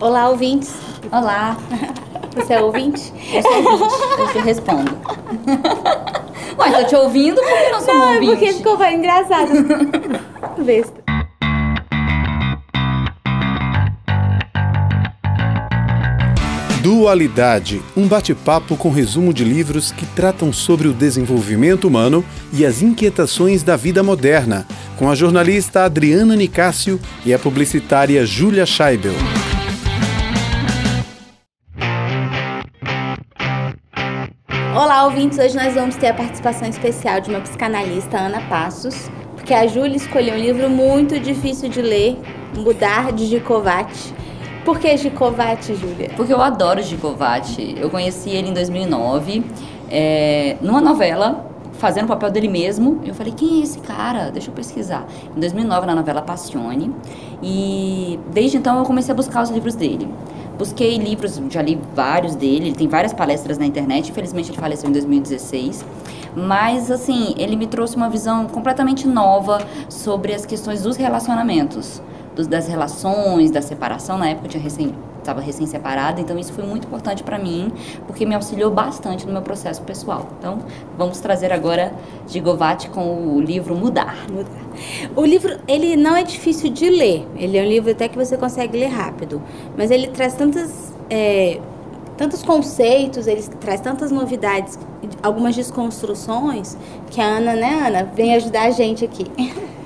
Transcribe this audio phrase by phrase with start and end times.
[0.00, 0.74] Olá, ouvintes.
[1.12, 1.56] Olá.
[2.34, 3.12] Você é ouvinte?
[3.32, 4.96] Eu sou ouvinte, eu te respondo.
[6.58, 8.32] Ué, tô te ouvindo, por que não sou Não, um é ouvinte?
[8.32, 9.50] porque ficou vai engraçado.
[10.64, 11.00] Besta.
[16.82, 22.24] Dualidade, um bate-papo com resumo de livros que tratam sobre o desenvolvimento humano
[22.54, 28.64] e as inquietações da vida moderna, com a jornalista Adriana Nicásio e a publicitária Júlia
[28.64, 29.12] Scheibel.
[34.80, 35.38] Olá, ouvintes.
[35.38, 39.94] Hoje nós vamos ter a participação especial de uma psicanalista, Ana Passos, porque a Júlia
[39.94, 42.18] escolheu um livro muito difícil de ler,
[42.56, 44.14] Mudar de Gicovati.
[44.64, 46.10] Por que Gicovati, Júlia?
[46.16, 47.76] Porque eu adoro Gicovati.
[47.78, 49.44] Eu conheci ele em 2009,
[49.90, 51.44] é, numa novela,
[51.74, 53.02] fazendo o papel dele mesmo.
[53.04, 54.30] Eu falei, quem é esse cara?
[54.30, 55.06] Deixa eu pesquisar.
[55.36, 56.90] Em 2009, na novela Passione.
[57.42, 60.08] E desde então eu comecei a buscar os livros dele.
[60.58, 64.10] Busquei livros, já li vários dele, ele tem várias palestras na internet.
[64.10, 65.84] Infelizmente ele faleceu em 2016.
[66.36, 72.00] Mas, assim, ele me trouxe uma visão completamente nova sobre as questões dos relacionamentos,
[72.36, 74.18] dos, das relações, da separação.
[74.18, 77.72] Na época eu tinha recém, estava recém-separada, então isso foi muito importante para mim,
[78.06, 80.28] porque me auxiliou bastante no meu processo pessoal.
[80.38, 80.58] Então,
[80.96, 81.92] vamos trazer agora
[82.26, 84.26] Gigovati com o livro Mudar.
[84.30, 84.60] Mudar.
[85.16, 87.26] O livro, ele não é difícil de ler.
[87.36, 89.40] Ele é um livro até que você consegue ler rápido.
[89.76, 91.60] Mas ele traz tantas, é,
[92.16, 94.78] tantos conceitos, ele traz tantas novidades,
[95.22, 96.76] algumas desconstruções,
[97.10, 99.26] que a Ana, né, Ana, vem ajudar a gente aqui.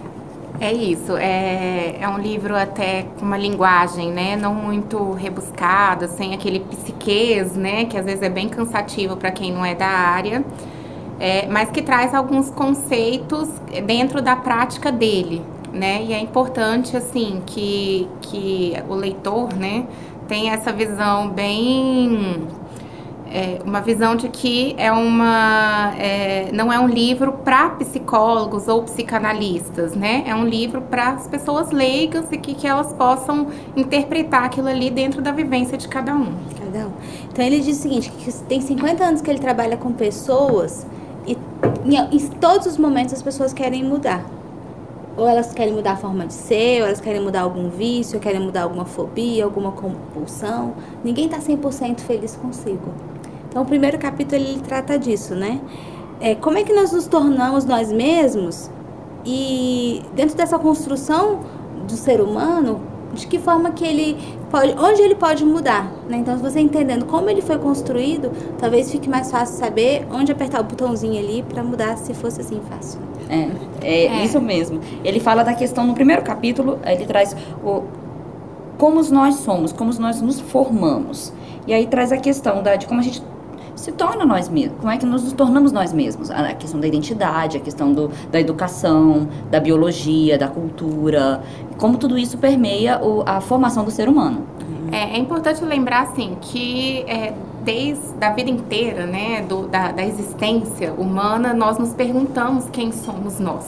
[0.61, 6.33] É isso, é, é um livro até com uma linguagem, né, não muito rebuscada, sem
[6.33, 10.45] aquele psiquês, né, que às vezes é bem cansativo para quem não é da área,
[11.19, 13.49] é, mas que traz alguns conceitos
[13.85, 19.87] dentro da prática dele, né, e é importante, assim, que, que o leitor, né,
[20.29, 22.47] tenha essa visão bem
[23.35, 28.85] é, uma visão de que é uma é, não é um livro para psicólogos ou
[28.85, 30.23] psicanalistas, né?
[30.25, 34.89] É um livro para as pessoas leigas e que, que elas possam interpretar aquilo ali
[34.89, 36.33] dentro da vivência de cada um.
[36.57, 36.93] Cada um.
[37.33, 40.87] Então ele diz o seguinte, que tem 50 anos que ele trabalha com pessoas
[41.27, 41.37] e
[41.85, 44.25] em, em todos os momentos as pessoas querem mudar.
[45.17, 48.21] Ou elas querem mudar a forma de ser, ou elas querem mudar algum vício, ou
[48.21, 50.75] querem mudar alguma fobia, alguma compulsão.
[51.03, 53.14] Ninguém está 100% feliz consigo.
[53.55, 55.61] Então, o primeiro capítulo ele trata disso, né?
[56.21, 58.69] É, como é que nós nos tornamos nós mesmos
[59.25, 61.39] e dentro dessa construção
[61.87, 62.81] do ser humano,
[63.13, 64.17] de que forma que ele
[64.51, 66.17] pode, onde ele pode mudar, né?
[66.17, 70.61] Então, se você entendendo como ele foi construído, talvez fique mais fácil saber onde apertar
[70.61, 72.99] o botãozinho ali para mudar, se fosse assim fácil.
[73.31, 73.51] É,
[73.87, 74.25] é, É.
[74.25, 74.81] isso mesmo.
[75.05, 77.85] Ele fala da questão, no primeiro capítulo, ele traz o,
[78.79, 81.33] como nós somos, como nós nos formamos.
[81.69, 83.23] E aí traz a questão da, de como a gente
[83.77, 86.31] se torna nós mesmos, como é que nos tornamos nós mesmos.
[86.31, 91.43] A questão da identidade, a questão do, da educação, da biologia, da cultura,
[91.77, 94.43] como tudo isso permeia o, a formação do ser humano.
[94.93, 100.05] É, é importante lembrar assim que é, desde a vida inteira, né, do, da, da
[100.05, 103.67] existência humana, nós nos perguntamos quem somos nós.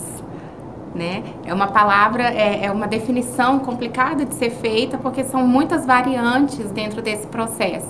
[0.94, 1.25] Né?
[1.44, 6.71] É uma palavra, é, é uma definição complicada de ser feita porque são muitas variantes
[6.71, 7.88] dentro desse processo.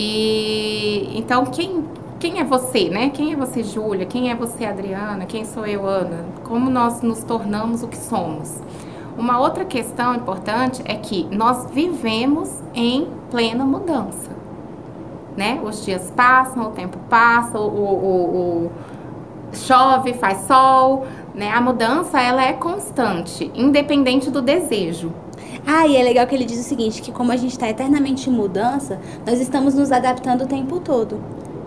[0.00, 1.84] E então quem
[2.20, 3.10] quem é você, né?
[3.10, 4.06] Quem é você, Júlia?
[4.06, 5.24] Quem é você, Adriana?
[5.26, 6.24] Quem sou eu, Ana?
[6.44, 8.60] Como nós nos tornamos o que somos?
[9.16, 14.30] Uma outra questão importante é que nós vivemos em plena mudança.
[15.36, 15.60] Né?
[15.64, 18.70] Os dias passam, o tempo passa, o, o- o-
[19.52, 21.06] chove, faz sol.
[21.34, 21.50] Né?
[21.52, 25.12] A mudança ela é constante, independente do desejo.
[25.70, 28.30] Ah, e é legal que ele diz o seguinte, que como a gente está eternamente
[28.30, 31.20] em mudança, nós estamos nos adaptando o tempo todo.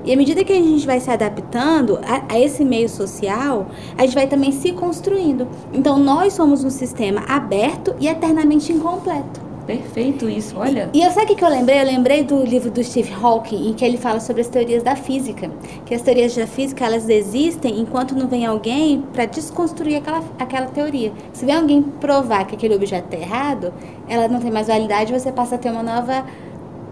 [0.03, 4.01] E à medida que a gente vai se adaptando a, a esse meio social, a
[4.01, 5.47] gente vai também se construindo.
[5.71, 9.50] Então nós somos um sistema aberto e eternamente incompleto.
[9.71, 10.89] Perfeito isso, olha.
[10.93, 11.79] E eu sabe o que eu lembrei?
[11.79, 14.97] Eu lembrei do livro do Steve Hawking, em que ele fala sobre as teorias da
[14.97, 15.49] física.
[15.85, 20.65] Que as teorias da física, elas existem enquanto não vem alguém para desconstruir aquela, aquela
[20.67, 21.13] teoria.
[21.31, 23.73] Se vem alguém provar que aquele objeto é errado,
[24.09, 26.25] ela não tem mais validade, você passa a ter uma nova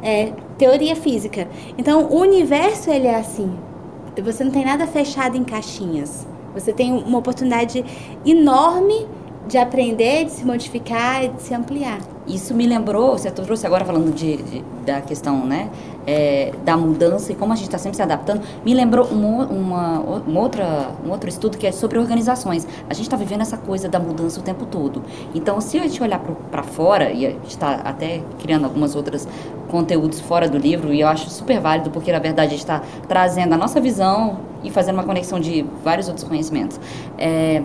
[0.02, 1.50] é, teoria física.
[1.78, 3.52] Então, o universo, ele é assim.
[4.24, 6.26] Você não tem nada fechado em caixinhas.
[6.54, 7.84] Você tem uma oportunidade
[8.26, 9.06] enorme
[9.48, 12.00] de aprender, de se modificar e de se ampliar.
[12.30, 15.70] Isso me lembrou, você trouxe agora falando de, de da questão né,
[16.08, 20.40] é, da mudança e como a gente está sempre se adaptando, me lembrou uma, uma,
[20.40, 22.68] outra, um outro estudo que é sobre organizações.
[22.90, 25.04] A gente está vivendo essa coisa da mudança o tempo todo.
[25.36, 29.28] Então, se a gente olhar para fora, e a gente está até criando algumas outras
[29.70, 32.82] conteúdos fora do livro, e eu acho super válido, porque na verdade a gente está
[33.08, 36.80] trazendo a nossa visão e fazendo uma conexão de vários outros conhecimentos.
[37.18, 37.62] É,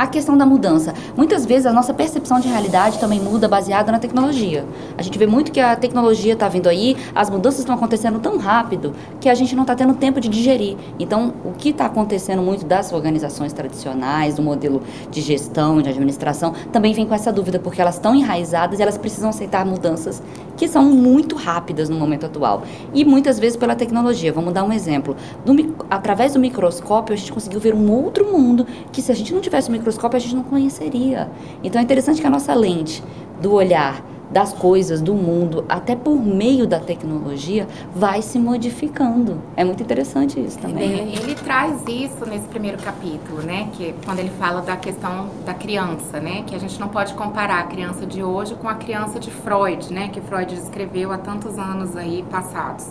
[0.00, 0.94] a questão da mudança.
[1.14, 4.64] Muitas vezes a nossa percepção de realidade também muda baseada na tecnologia.
[4.96, 8.38] A gente vê muito que a tecnologia está vindo aí, as mudanças estão acontecendo tão
[8.38, 10.78] rápido que a gente não está tendo tempo de digerir.
[10.98, 16.54] Então, o que está acontecendo muito das organizações tradicionais, do modelo de gestão, de administração,
[16.72, 20.22] também vem com essa dúvida, porque elas estão enraizadas e elas precisam aceitar mudanças
[20.56, 22.62] que são muito rápidas no momento atual.
[22.92, 24.30] E muitas vezes pela tecnologia.
[24.32, 25.16] Vamos dar um exemplo.
[25.44, 29.32] Do, através do microscópio, a gente conseguiu ver um outro mundo que se a gente
[29.32, 31.28] não tivesse o microscópio, microscópio a gente não conheceria.
[31.62, 33.02] Então é interessante que a nossa lente
[33.40, 39.40] do olhar das coisas, do mundo, até por meio da tecnologia, vai se modificando.
[39.56, 40.88] É muito interessante isso também.
[40.88, 43.68] Ele, ele traz isso nesse primeiro capítulo, né?
[43.72, 46.44] Que quando ele fala da questão da criança, né?
[46.46, 49.92] Que a gente não pode comparar a criança de hoje com a criança de Freud,
[49.92, 50.08] né?
[50.12, 52.86] Que Freud descreveu há tantos anos aí passados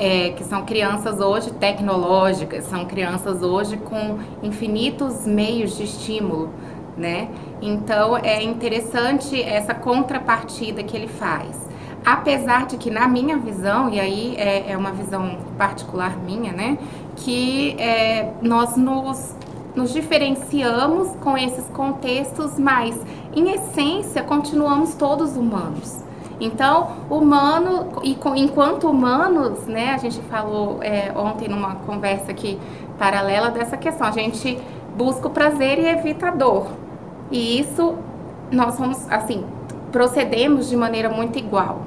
[0.00, 6.48] é, que são crianças hoje tecnológicas, são crianças hoje com infinitos meios de estímulo,
[6.96, 7.28] né?
[7.60, 11.54] Então é interessante essa contrapartida que ele faz.
[12.02, 16.78] Apesar de que na minha visão, e aí é, é uma visão particular minha, né?
[17.16, 19.36] Que é, nós nos,
[19.76, 22.98] nos diferenciamos com esses contextos, mas
[23.36, 26.09] em essência continuamos todos humanos.
[26.40, 32.58] Então, humano, e enquanto humanos, né, a gente falou é, ontem numa conversa aqui
[32.98, 34.58] paralela dessa questão, a gente
[34.96, 36.66] busca o prazer e evita a dor.
[37.30, 37.94] E isso
[38.50, 39.44] nós somos, assim,
[39.92, 41.82] procedemos de maneira muito igual,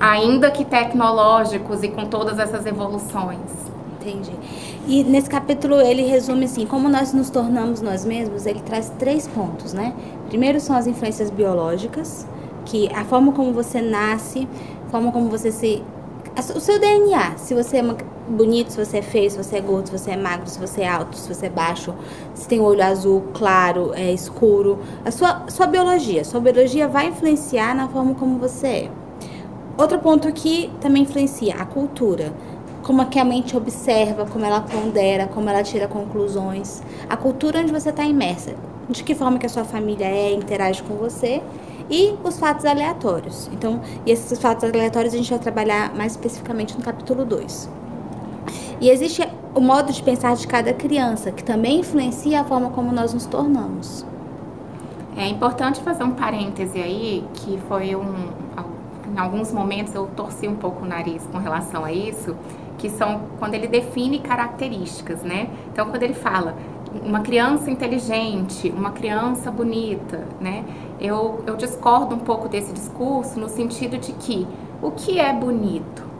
[0.00, 3.38] ainda que tecnológicos e com todas essas evoluções.
[4.00, 4.32] Entendi.
[4.88, 9.28] E nesse capítulo ele resume assim, como nós nos tornamos nós mesmos, ele traz três
[9.28, 9.94] pontos, né?
[10.28, 12.26] Primeiro são as influências biológicas,
[12.64, 14.48] que a forma como você nasce,
[14.86, 15.82] a forma como você se
[16.56, 17.96] o seu DNA, se você é
[18.28, 20.82] bonito, se você é feio, se você é gordo, se você é magro, se você
[20.82, 21.94] é alto, se você é baixo,
[22.34, 27.74] se tem olho azul, claro, é escuro, a sua, sua biologia, sua biologia vai influenciar
[27.74, 28.90] na forma como você é.
[29.76, 32.32] Outro ponto que também influencia, a cultura.
[32.82, 36.82] Como é que a mente observa, como ela pondera, como ela tira conclusões.
[37.08, 38.54] A cultura onde você está imersa.
[38.88, 41.40] De que forma que a sua família é, interage com você
[41.92, 43.50] e os fatos aleatórios.
[43.52, 47.68] Então, e esses fatos aleatórios a gente vai trabalhar mais especificamente no capítulo 2.
[48.80, 49.22] E existe
[49.54, 53.26] o modo de pensar de cada criança, que também influencia a forma como nós nos
[53.26, 54.06] tornamos.
[55.16, 58.30] É importante fazer um parêntese aí, que foi um.
[59.14, 62.34] Em alguns momentos eu torci um pouco o nariz com relação a isso,
[62.78, 65.50] que são quando ele define características, né?
[65.70, 66.56] Então, quando ele fala
[67.04, 70.64] uma criança inteligente, uma criança bonita, né?
[71.00, 74.46] Eu, eu discordo um pouco desse discurso no sentido de que
[74.80, 76.12] o que é bonito?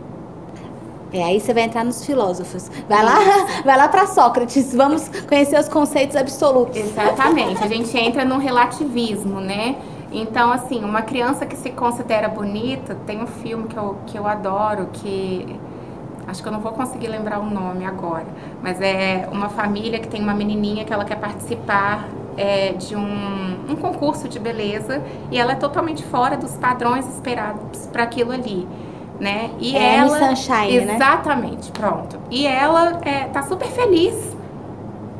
[1.12, 2.70] É, aí você vai entrar nos filósofos.
[2.88, 3.18] Vai lá,
[3.64, 4.74] vai lá para Sócrates.
[4.74, 6.76] Vamos conhecer os conceitos absolutos.
[6.76, 7.62] Exatamente.
[7.62, 9.76] A gente entra num relativismo, né?
[10.10, 14.26] Então, assim, uma criança que se considera bonita, tem um filme que eu, que eu
[14.26, 15.58] adoro, que
[16.26, 18.26] acho que eu não vou conseguir lembrar o nome agora,
[18.62, 23.56] mas é uma família que tem uma menininha que ela quer participar é, de um,
[23.68, 28.66] um concurso de beleza e ela é totalmente fora dos padrões esperados para aquilo ali.
[29.20, 29.50] Né?
[29.60, 30.94] E é ela Sunshine, né?
[30.94, 31.72] exatamente, né?
[31.74, 32.18] pronto.
[32.28, 34.36] E ela é, tá super feliz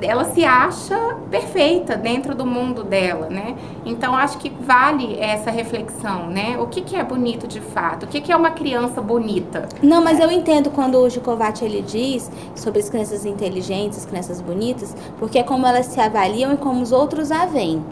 [0.03, 0.97] ela se acha
[1.31, 3.57] perfeita dentro do mundo dela, né?
[3.85, 6.57] Então acho que vale essa reflexão, né?
[6.59, 8.05] O que, que é bonito de fato?
[8.05, 9.69] O que, que é uma criança bonita?
[9.83, 14.41] Não, mas eu entendo quando o Jukovac ele diz sobre as crianças inteligentes, as crianças
[14.41, 17.83] bonitas, porque é como elas se avaliam e como os outros a veem.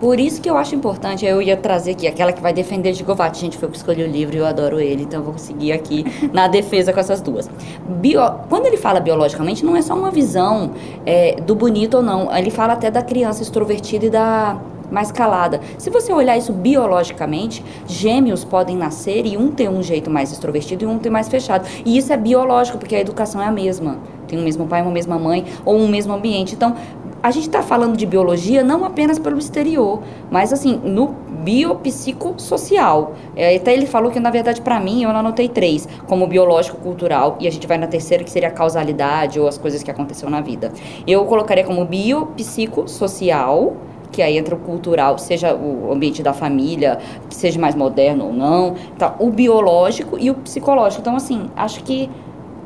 [0.00, 3.40] Por isso que eu acho importante, eu ia trazer aqui aquela que vai defender Gigovati.
[3.40, 6.06] Gente, foi que escolhi o livro e eu adoro ele, então eu vou seguir aqui
[6.32, 7.50] na defesa com essas duas.
[7.86, 10.70] Bio, quando ele fala biologicamente, não é só uma visão
[11.04, 12.34] é, do bonito ou não.
[12.34, 14.58] Ele fala até da criança extrovertida e da
[14.90, 15.60] mais calada.
[15.78, 20.84] Se você olhar isso biologicamente, gêmeos podem nascer e um ter um jeito mais extrovertido
[20.84, 21.66] e um ter mais fechado.
[21.84, 23.98] E isso é biológico, porque a educação é a mesma.
[24.26, 26.54] Tem o mesmo pai, uma mesma mãe ou um mesmo ambiente.
[26.54, 26.76] Então,
[27.22, 31.08] a gente está falando de biologia não apenas pelo exterior, mas assim, no
[31.40, 33.14] biopsicossocial.
[33.36, 37.36] É, até ele falou que, na verdade, para mim, eu anotei três, como biológico, cultural,
[37.40, 40.30] e a gente vai na terceira, que seria a causalidade ou as coisas que aconteceram
[40.30, 40.72] na vida.
[41.06, 43.74] Eu colocaria como biopsicossocial,
[44.10, 46.98] que aí entra o cultural, seja o ambiente da família,
[47.28, 49.14] que seja mais moderno ou não, tá?
[49.18, 51.00] o biológico e o psicológico.
[51.00, 52.10] Então, assim, acho que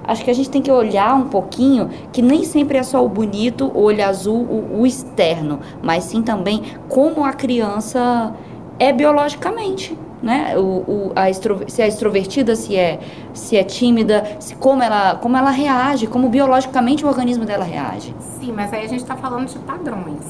[0.04, 3.08] acho que a gente tem que olhar um pouquinho que nem sempre é só o
[3.08, 8.32] bonito, o olho azul, o, o externo, mas sim também como a criança
[8.78, 10.56] é biologicamente né?
[10.56, 12.98] O, o, a extro, se é extrovertida, se é,
[13.34, 18.14] se é tímida, se, como, ela, como ela reage, como biologicamente o organismo dela reage.
[18.40, 20.24] Sim, mas aí a gente está falando de padrões,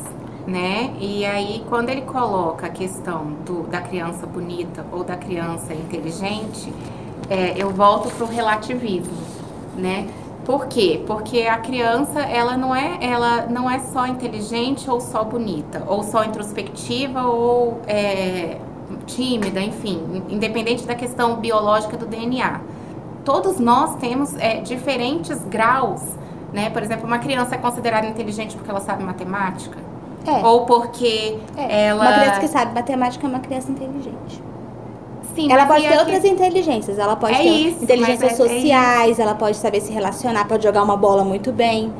[0.49, 0.93] né?
[0.99, 6.73] E aí, quando ele coloca a questão do, da criança bonita ou da criança inteligente,
[7.31, 9.14] é, eu volto para o relativismo,
[9.76, 10.09] né?
[10.45, 11.02] Por quê?
[11.07, 16.02] Porque a criança, ela não é, ela não é só inteligente ou só bonita, ou
[16.02, 18.59] só introspectiva ou é,
[19.07, 22.61] tímida, enfim, independente da questão biológica do DNA.
[23.25, 26.02] Todos nós temos é, diferentes graus,
[26.52, 26.69] né?
[26.69, 29.78] Por exemplo, uma criança é considerada inteligente porque ela sabe matemática?
[30.26, 30.45] É.
[30.45, 31.87] Ou porque é.
[31.87, 32.04] ela...
[32.04, 34.43] Uma criança que sabe matemática é uma criança inteligente.
[35.34, 35.98] Sim, ela pode ter aqui...
[35.98, 36.98] outras inteligências.
[36.98, 40.82] Ela pode é ter isso, inteligências é, sociais, ela pode saber se relacionar, pode jogar
[40.82, 41.92] uma bola muito bem.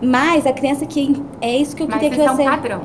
[0.00, 1.22] Mas a criança que.
[1.40, 2.42] É isso que eu mas queria que você.
[2.42, 2.82] É um padrão.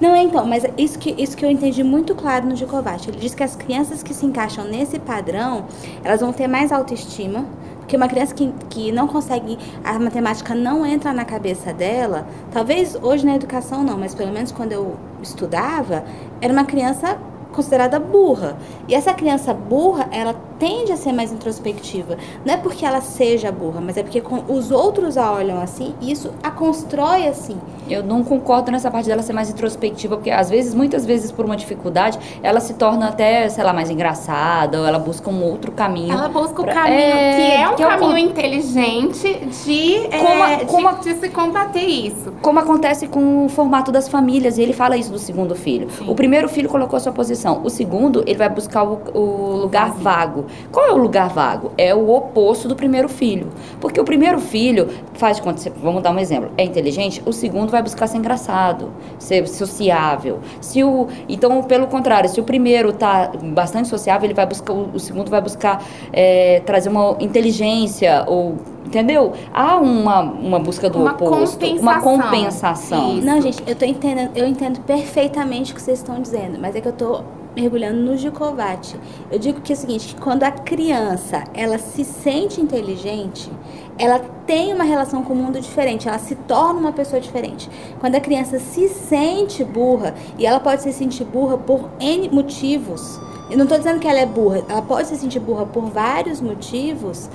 [0.00, 3.08] Não, é então, mas isso que, isso que eu entendi muito claro no Djokovic.
[3.08, 5.64] Ele diz que as crianças que se encaixam nesse padrão,
[6.04, 7.44] elas vão ter mais autoestima,
[7.78, 12.96] porque uma criança que, que não consegue, a matemática não entra na cabeça dela, talvez
[13.00, 16.04] hoje na educação não, mas pelo menos quando eu estudava,
[16.40, 17.18] era uma criança
[17.52, 18.56] considerada burra.
[18.88, 22.16] E essa criança burra, ela tende a ser mais introspectiva.
[22.44, 26.12] Não é porque ela seja burra, mas é porque os outros a olham assim e
[26.12, 27.58] isso a constrói assim.
[27.90, 31.44] Eu não concordo nessa parte dela ser mais introspectiva, porque às vezes, muitas vezes por
[31.44, 35.72] uma dificuldade, ela se torna até, sei lá, mais engraçada, ou ela busca um outro
[35.72, 36.12] caminho.
[36.12, 40.08] Ela busca o pra, caminho é, que é um que caminho é o, inteligente de,
[40.16, 42.32] como, é, como, de, de, se combater isso.
[42.40, 45.90] Como acontece com o formato das famílias, e ele fala isso do segundo filho.
[45.90, 46.08] Sim.
[46.08, 49.92] O primeiro filho colocou a sua posição, o segundo, ele vai buscar o, o lugar
[49.92, 50.46] vago.
[50.70, 51.72] Qual é o lugar vago?
[51.76, 53.48] É o oposto do primeiro filho.
[53.80, 55.40] Porque o primeiro filho faz
[55.76, 60.40] vamos dar um exemplo, é inteligente, o segundo vai buscar ser engraçado, ser sociável.
[60.60, 64.90] Se o, então, pelo contrário, se o primeiro está bastante sociável, ele vai buscar, o,
[64.94, 65.82] o segundo vai buscar
[66.12, 68.56] é, trazer uma inteligência ou
[68.92, 69.32] entendeu?
[69.54, 71.80] Há uma, uma busca do uma oposto, compensação.
[71.80, 73.18] uma compensação.
[73.18, 73.26] Isso.
[73.26, 76.80] Não, gente, eu tô entendendo, eu entendo perfeitamente o que vocês estão dizendo, mas é
[76.80, 77.22] que eu tô
[77.56, 78.96] mergulhando no Gicovati.
[79.30, 83.50] Eu digo que é o seguinte, que quando a criança, ela se sente inteligente,
[83.98, 87.70] ela tem uma relação com o mundo diferente, ela se torna uma pessoa diferente.
[88.00, 93.20] Quando a criança se sente burra, e ela pode se sentir burra por N motivos,
[93.50, 96.40] eu não estou dizendo que ela é burra, ela pode se sentir burra por vários
[96.40, 97.28] motivos,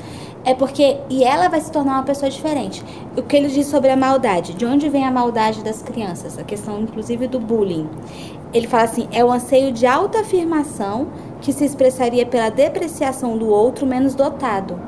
[0.48, 0.98] é porque.
[1.10, 2.82] E ela vai se tornar uma pessoa diferente.
[3.18, 4.54] O que ele diz sobre a maldade?
[4.54, 6.39] De onde vem a maldade das crianças?
[6.39, 7.89] A questão, inclusive, do bullying.
[8.54, 11.10] Ele fala assim: é o anseio de autoafirmação
[11.42, 14.80] que se expressaria pela depreciação do outro menos dotado.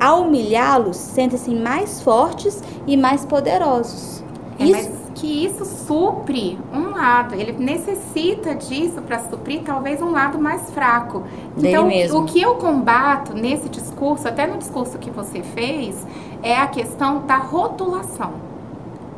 [0.00, 4.24] Ao humilhá-los, sentem-se mais fortes e mais poderosos.
[4.58, 4.90] É, isso...
[4.90, 10.70] Mas que isso supre um lado, ele necessita disso para suprir talvez um lado mais
[10.70, 11.24] fraco.
[11.56, 11.88] Então,
[12.18, 16.06] o que eu combato nesse discurso, até no discurso que você fez,
[16.42, 18.32] é a questão da rotulação.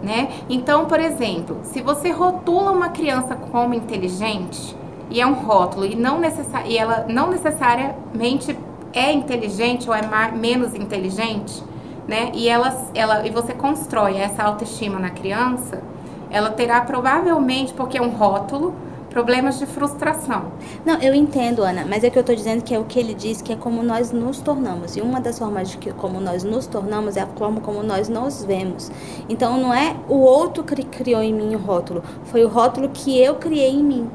[0.03, 0.29] Né?
[0.51, 4.77] Então, por exemplo, se você rotula uma criança como inteligente,
[5.11, 8.57] e é um rótulo, e, não necessari e ela não necessariamente
[8.93, 11.63] é inteligente ou é menos inteligente,
[12.07, 12.31] né?
[12.35, 15.83] E, ela, ela, e você constrói essa autoestima na criança,
[16.31, 18.75] ela terá provavelmente, porque é um rótulo,
[19.15, 20.47] problemas de frustração.
[20.85, 23.15] Não, eu entendo, Ana, mas é que eu estou dizendo que é o que ele
[23.15, 24.97] diz que é como nós nos tornamos.
[24.97, 28.09] E uma das formas de que como nós nos tornamos é a forma como nós
[28.09, 28.91] nos vemos.
[29.29, 33.17] Então não é o outro que criou em mim o rótulo, foi o rótulo que
[33.17, 34.11] eu criei em mim.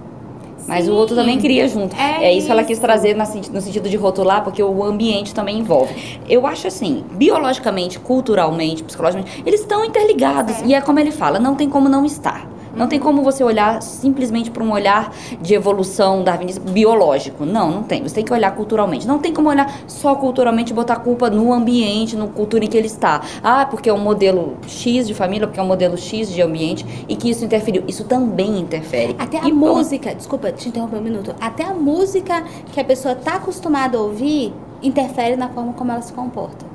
[0.67, 0.91] Mas Sim.
[0.91, 1.95] o outro também cria junto.
[1.95, 5.59] É, é isso que ela quis trazer no sentido de rotular, porque o ambiente também
[5.59, 6.19] envolve.
[6.27, 10.61] Eu acho assim, biologicamente, culturalmente, psicologicamente, eles estão interligados.
[10.61, 10.65] É.
[10.65, 12.58] E é como ele fala, não tem como não estar.
[12.75, 17.45] Não tem como você olhar simplesmente para um olhar de evolução darwinista biológico.
[17.45, 18.03] Não, não tem.
[18.03, 19.07] Você tem que olhar culturalmente.
[19.07, 22.77] Não tem como olhar só culturalmente e botar culpa no ambiente, no cultura em que
[22.77, 23.21] ele está.
[23.43, 26.85] Ah, porque é um modelo X de família, porque é um modelo X de ambiente
[27.07, 27.83] e que isso interferiu.
[27.87, 29.15] Isso também interfere.
[29.17, 31.35] Até a e música, desculpa te interromper um minuto.
[31.39, 36.01] Até a música que a pessoa está acostumada a ouvir interfere na forma como ela
[36.01, 36.65] se comporta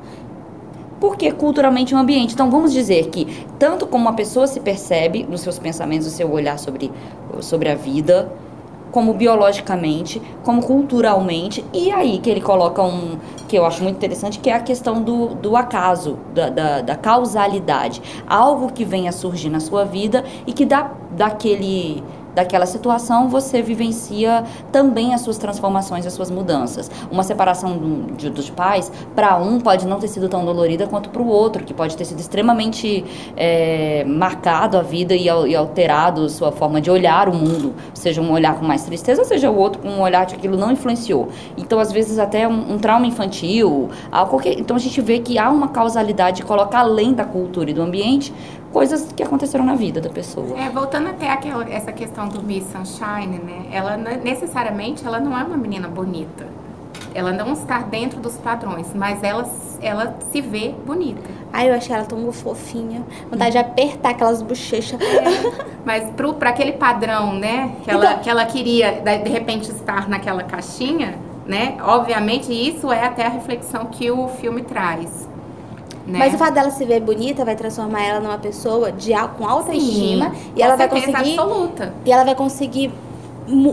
[1.05, 2.33] porque culturalmente é um ambiente.
[2.33, 3.27] Então vamos dizer que
[3.59, 6.91] tanto como uma pessoa se percebe nos seus pensamentos, no seu olhar sobre,
[7.41, 8.33] sobre a vida,
[8.91, 14.39] como biologicamente, como culturalmente, e aí que ele coloca um que eu acho muito interessante,
[14.39, 18.01] que é a questão do, do acaso, da, da, da causalidade.
[18.27, 22.03] Algo que vem a surgir na sua vida e que dá daquele
[22.35, 26.91] daquela situação, você vivencia também as suas transformações, as suas mudanças.
[27.11, 31.11] Uma separação do, de, dos pais, para um, pode não ter sido tão dolorida quanto
[31.11, 33.05] para o outro, que pode ter sido extremamente
[33.37, 38.33] é, marcado a vida e, e alterado sua forma de olhar o mundo, seja um
[38.33, 41.29] olhar com mais tristeza, seja o outro com um olhar de aquilo não influenciou.
[41.57, 43.91] Então, às vezes, até um, um trauma infantil,
[44.57, 48.33] então a gente vê que há uma causalidade, coloca além da cultura e do ambiente,
[48.75, 50.59] coisas que aconteceram na vida da pessoa.
[50.59, 53.69] É, voltando até aquela, essa questão do Miss Sunshine, né?
[53.71, 56.45] Ela necessariamente ela não é uma menina bonita.
[57.15, 59.49] Ela não está dentro dos padrões, mas ela,
[59.81, 61.23] ela se vê bonita.
[61.53, 63.05] Ai, eu achei ela tão fofinha.
[63.31, 65.01] Vontade de apertar aquelas bochechas.
[65.01, 67.77] É, mas para aquele padrão, né?
[67.85, 71.17] Que ela, então, que ela queria, de repente, estar naquela caixinha,
[71.47, 71.77] né?
[71.81, 75.29] Obviamente, isso é até a reflexão que o filme traz.
[76.07, 76.19] Né?
[76.19, 79.73] Mas o fato dela se ver bonita vai transformar ela numa pessoa de, com alta
[79.73, 81.95] Sim, estima e ela vai conseguir absoluta.
[82.05, 82.93] e ela vai conseguir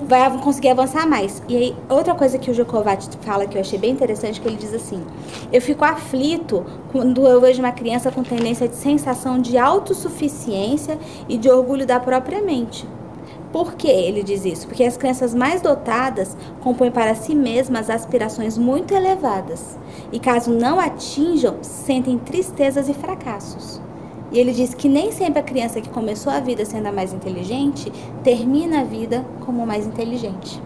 [0.06, 1.42] vai conseguir avançar mais.
[1.48, 4.58] E aí, outra coisa que o Jokovat fala que eu achei bem interessante, que ele
[4.58, 5.02] diz assim:
[5.52, 10.98] Eu fico aflito quando eu vejo uma criança com tendência de sensação de autossuficiência
[11.28, 12.86] e de orgulho da própria mente.
[13.52, 14.66] Por que ele diz isso?
[14.66, 19.78] Porque as crianças mais dotadas compõem para si mesmas aspirações muito elevadas
[20.12, 23.82] e, caso não atinjam, sentem tristezas e fracassos.
[24.32, 27.12] E ele diz que nem sempre a criança que começou a vida sendo a mais
[27.12, 27.92] inteligente
[28.24, 30.62] termina a vida como mais inteligente.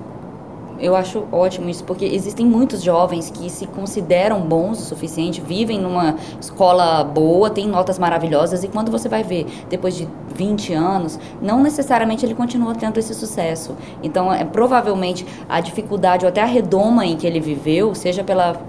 [0.79, 5.79] Eu acho ótimo isso, porque existem muitos jovens que se consideram bons o suficiente, vivem
[5.79, 11.19] numa escola boa, têm notas maravilhosas, e quando você vai ver, depois de 20 anos,
[11.41, 13.75] não necessariamente ele continua tendo esse sucesso.
[14.03, 18.59] Então, é, provavelmente, a dificuldade ou até a redoma em que ele viveu, seja pela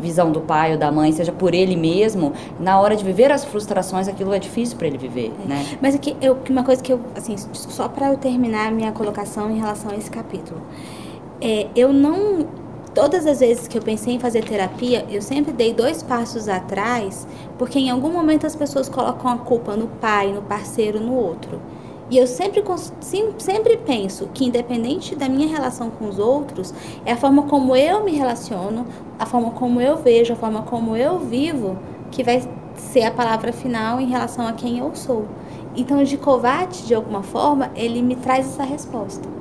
[0.00, 3.44] visão do pai ou da mãe, seja por ele mesmo, na hora de viver as
[3.44, 5.48] frustrações, aquilo é difícil para ele viver, é.
[5.48, 5.66] né?
[5.80, 9.50] Mas aqui, eu, uma coisa que eu, assim, só para eu terminar a minha colocação
[9.50, 10.60] em relação a esse capítulo.
[11.40, 12.46] É, eu não
[12.98, 17.28] todas as vezes que eu pensei em fazer terapia, eu sempre dei dois passos atrás,
[17.56, 21.60] porque em algum momento as pessoas colocam a culpa no pai, no parceiro, no outro.
[22.10, 22.64] E eu sempre,
[23.38, 28.02] sempre penso que, independente da minha relação com os outros, é a forma como eu
[28.02, 28.84] me relaciono,
[29.16, 31.78] a forma como eu vejo, a forma como eu vivo,
[32.10, 32.42] que vai
[32.74, 35.26] ser a palavra final em relação a quem eu sou.
[35.76, 39.38] Então, de Kovács, de alguma forma, ele me traz essa resposta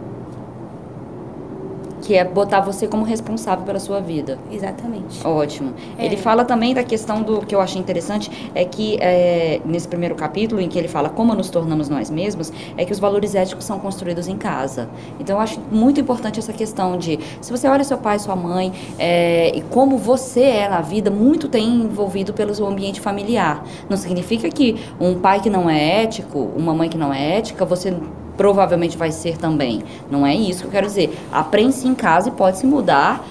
[2.07, 4.39] que é botar você como responsável pela sua vida.
[4.49, 5.27] Exatamente.
[5.27, 5.73] Ótimo.
[5.97, 6.05] É.
[6.05, 10.15] Ele fala também da questão do que eu achei interessante é que é, nesse primeiro
[10.15, 13.65] capítulo em que ele fala como nos tornamos nós mesmos é que os valores éticos
[13.65, 14.87] são construídos em casa.
[15.19, 18.71] Então eu acho muito importante essa questão de se você olha seu pai, sua mãe
[18.97, 23.65] é, e como você é na vida, muito tem envolvido pelo seu ambiente familiar.
[23.89, 27.65] Não significa que um pai que não é ético, uma mãe que não é ética,
[27.65, 27.93] você
[28.37, 29.83] provavelmente vai ser também.
[30.09, 31.17] Não é isso que eu quero dizer.
[31.31, 33.25] Aprende-se em casa e pode se mudar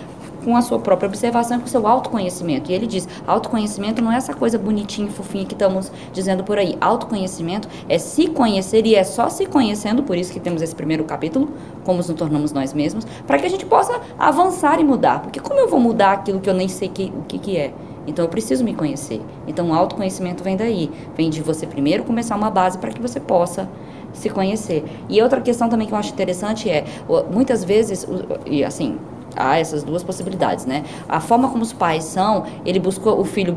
[0.46, 2.70] com a sua própria observação com o seu autoconhecimento.
[2.70, 6.56] E ele diz: autoconhecimento não é essa coisa bonitinha e fofinha que estamos dizendo por
[6.56, 6.78] aí.
[6.80, 11.02] Autoconhecimento é se conhecer e é só se conhecendo, por isso que temos esse primeiro
[11.02, 11.50] capítulo,
[11.84, 15.20] como nos tornamos nós mesmos, para que a gente possa avançar e mudar.
[15.20, 17.74] Porque como eu vou mudar aquilo que eu nem sei que, o que, que é?
[18.06, 19.20] Então eu preciso me conhecer.
[19.48, 20.90] Então o autoconhecimento vem daí.
[21.16, 23.68] Vem de você primeiro começar uma base para que você possa
[24.16, 24.84] se conhecer.
[25.08, 26.84] E outra questão também que eu acho interessante é,
[27.30, 28.06] muitas vezes,
[28.46, 28.98] e assim,
[29.36, 30.84] há essas duas possibilidades, né?
[31.08, 33.56] A forma como os pais são, ele busca o filho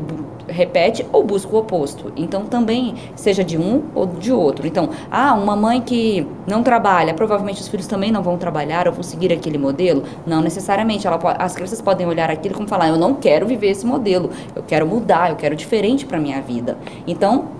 [0.50, 2.12] repete ou busca o oposto.
[2.16, 4.66] Então também seja de um ou de outro.
[4.66, 8.92] Então, ah, uma mãe que não trabalha, provavelmente os filhos também não vão trabalhar ou
[8.92, 10.02] vão seguir aquele modelo?
[10.26, 11.06] Não necessariamente.
[11.06, 14.62] Ela, as crianças podem olhar aquilo como falar, eu não quero viver esse modelo, eu
[14.62, 16.76] quero mudar, eu quero diferente para minha vida.
[17.06, 17.59] Então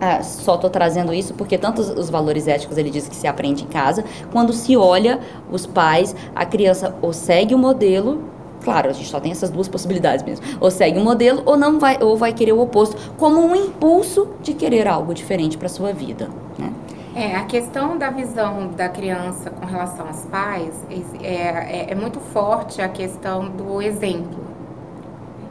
[0.00, 3.64] ah, só estou trazendo isso porque tanto os valores éticos ele diz que se aprende
[3.64, 8.22] em casa, quando se olha os pais, a criança ou segue o modelo,
[8.62, 11.78] claro, a gente só tem essas duas possibilidades mesmo, ou segue o modelo ou não
[11.78, 15.92] vai ou vai querer o oposto, como um impulso de querer algo diferente para sua
[15.92, 16.72] vida, né?
[17.14, 20.72] É, a questão da visão da criança com relação aos pais
[21.20, 24.47] é, é, é muito forte a questão do exemplo.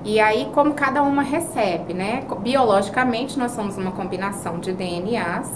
[0.07, 2.23] E aí, como cada uma recebe, né?
[2.39, 5.51] Biologicamente, nós somos uma combinação de DNAs.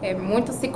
[0.00, 0.72] É, muito, se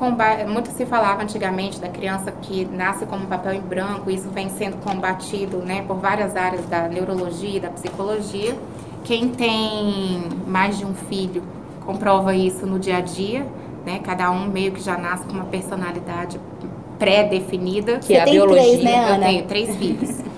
[0.46, 4.76] muito se falava antigamente da criança que nasce como papel em branco, isso vem sendo
[4.84, 8.54] combatido né, por várias áreas da neurologia e da psicologia.
[9.04, 11.42] Quem tem mais de um filho
[11.86, 13.46] comprova isso no dia a dia,
[13.86, 14.00] né?
[14.04, 16.38] Cada um meio que já nasce com uma personalidade
[16.98, 18.00] pré-definida.
[18.00, 18.62] Que Você é a biologia.
[18.62, 19.14] Três, né, Ana?
[19.14, 20.22] Eu tenho três filhos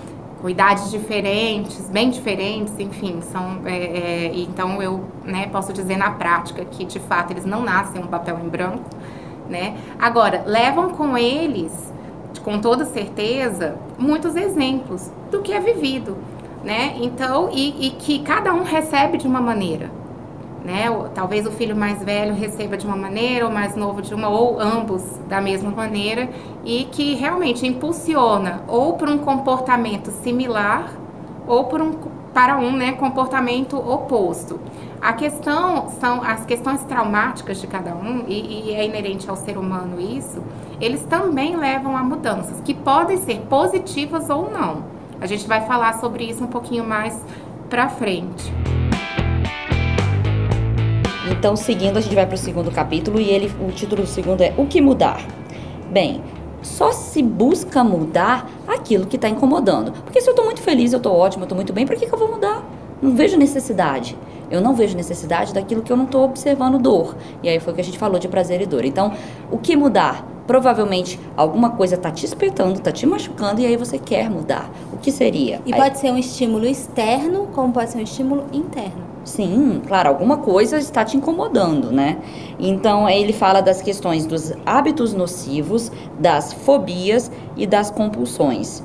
[0.45, 6.11] com idades diferentes, bem diferentes, enfim, são, é, é, então eu né, posso dizer na
[6.11, 8.87] prática que de fato eles não nascem um papel em branco,
[9.49, 9.75] né?
[9.97, 11.71] Agora, levam com eles,
[12.43, 16.15] com toda certeza, muitos exemplos do que é vivido,
[16.63, 16.95] né?
[17.01, 19.89] Então, e, e que cada um recebe de uma maneira,
[20.65, 20.85] né?
[21.13, 24.59] Talvez o filho mais velho receba de uma maneira, o mais novo de uma, ou
[24.59, 26.27] ambos da mesma maneira,
[26.65, 30.91] e que realmente impulsiona ou para um comportamento similar
[31.45, 31.93] ou por um,
[32.33, 34.59] para um né, comportamento oposto.
[34.99, 39.59] A questão são as questões traumáticas de cada um, e, e é inerente ao ser
[39.59, 40.41] humano isso,
[40.81, 44.83] eles também levam a mudanças, que podem ser positivas ou não.
[45.21, 47.15] A gente vai falar sobre isso um pouquinho mais
[47.69, 48.51] para frente.
[51.31, 54.41] Então, seguindo, a gente vai para o segundo capítulo e ele, o título do segundo
[54.41, 55.25] é O que mudar?
[55.91, 56.21] Bem,
[56.61, 59.91] só se busca mudar aquilo que está incomodando.
[60.03, 62.05] Porque se eu estou muito feliz, eu estou ótimo, eu estou muito bem, por que,
[62.05, 62.63] que eu vou mudar?
[63.01, 64.15] Não vejo necessidade.
[64.51, 67.15] Eu não vejo necessidade daquilo que eu não estou observando dor.
[67.41, 68.85] E aí foi o que a gente falou de prazer e dor.
[68.85, 69.11] Então,
[69.51, 70.25] o que mudar?
[70.45, 74.69] Provavelmente alguma coisa está te espetando, está te machucando e aí você quer mudar.
[74.93, 75.59] O que seria?
[75.65, 75.79] E aí...
[75.79, 79.14] pode ser um estímulo externo, como pode ser um estímulo interno.
[79.25, 82.19] Sim, claro, alguma coisa está te incomodando, né?
[82.59, 88.83] Então, ele fala das questões dos hábitos nocivos, das fobias e das compulsões.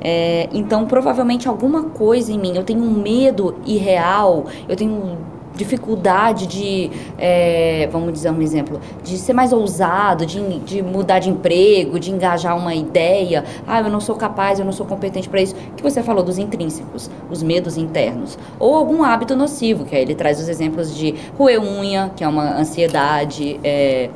[0.00, 5.16] É, então, provavelmente alguma coisa em mim, eu tenho um medo irreal, eu tenho
[5.58, 11.28] dificuldade de, é, vamos dizer um exemplo, de ser mais ousado, de, de mudar de
[11.28, 13.44] emprego, de engajar uma ideia.
[13.66, 15.54] Ah, eu não sou capaz, eu não sou competente para isso.
[15.76, 18.38] Que você falou dos intrínsecos, os medos internos.
[18.58, 22.28] Ou algum hábito nocivo, que aí ele traz os exemplos de roer unha, que é
[22.28, 23.58] uma ansiedade.
[23.62, 24.08] É,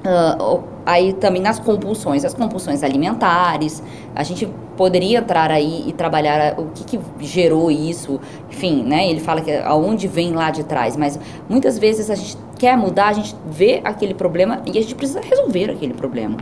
[0.00, 3.82] Uh, aí também nas compulsões, as compulsões alimentares,
[4.14, 9.08] a gente poderia entrar aí e trabalhar o que, que gerou isso, enfim, né?
[9.08, 13.08] Ele fala que aonde vem lá de trás, mas muitas vezes a gente quer mudar,
[13.08, 16.38] a gente vê aquele problema e a gente precisa resolver aquele problema.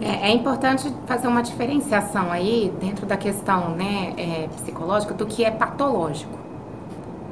[0.00, 5.44] É, é importante fazer uma diferenciação aí dentro da questão né, é, psicológica do que
[5.44, 6.43] é patológico.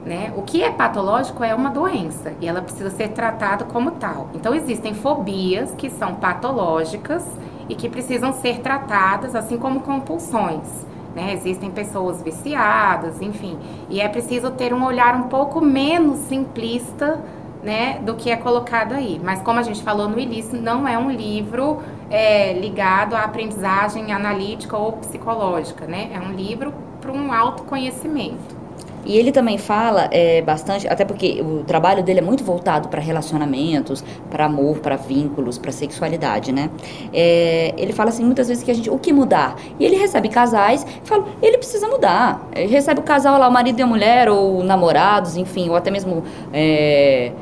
[0.04, 0.32] Né?
[0.36, 4.30] O que é patológico é uma doença e ela precisa ser tratada como tal.
[4.34, 7.24] Então, existem fobias que são patológicas
[7.68, 10.84] e que precisam ser tratadas, assim como compulsões.
[11.14, 11.34] Né?
[11.34, 17.20] Existem pessoas viciadas, enfim, e é preciso ter um olhar um pouco menos simplista
[17.62, 19.20] né, do que é colocado aí.
[19.22, 24.12] Mas, como a gente falou no início, não é um livro é, ligado à aprendizagem
[24.12, 26.10] analítica ou psicológica, né?
[26.12, 28.61] É um livro para um autoconhecimento.
[29.04, 33.00] E ele também fala é, bastante, até porque o trabalho dele é muito voltado para
[33.00, 36.70] relacionamentos, para amor, para vínculos, para sexualidade, né?
[37.12, 39.56] É, ele fala assim muitas vezes que a gente, o que mudar?
[39.78, 42.48] E ele recebe casais fala, ele precisa mudar.
[42.54, 45.90] Ele recebe o casal lá, o marido e a mulher, ou namorados, enfim, ou até
[45.90, 46.24] mesmo.
[46.52, 47.32] É,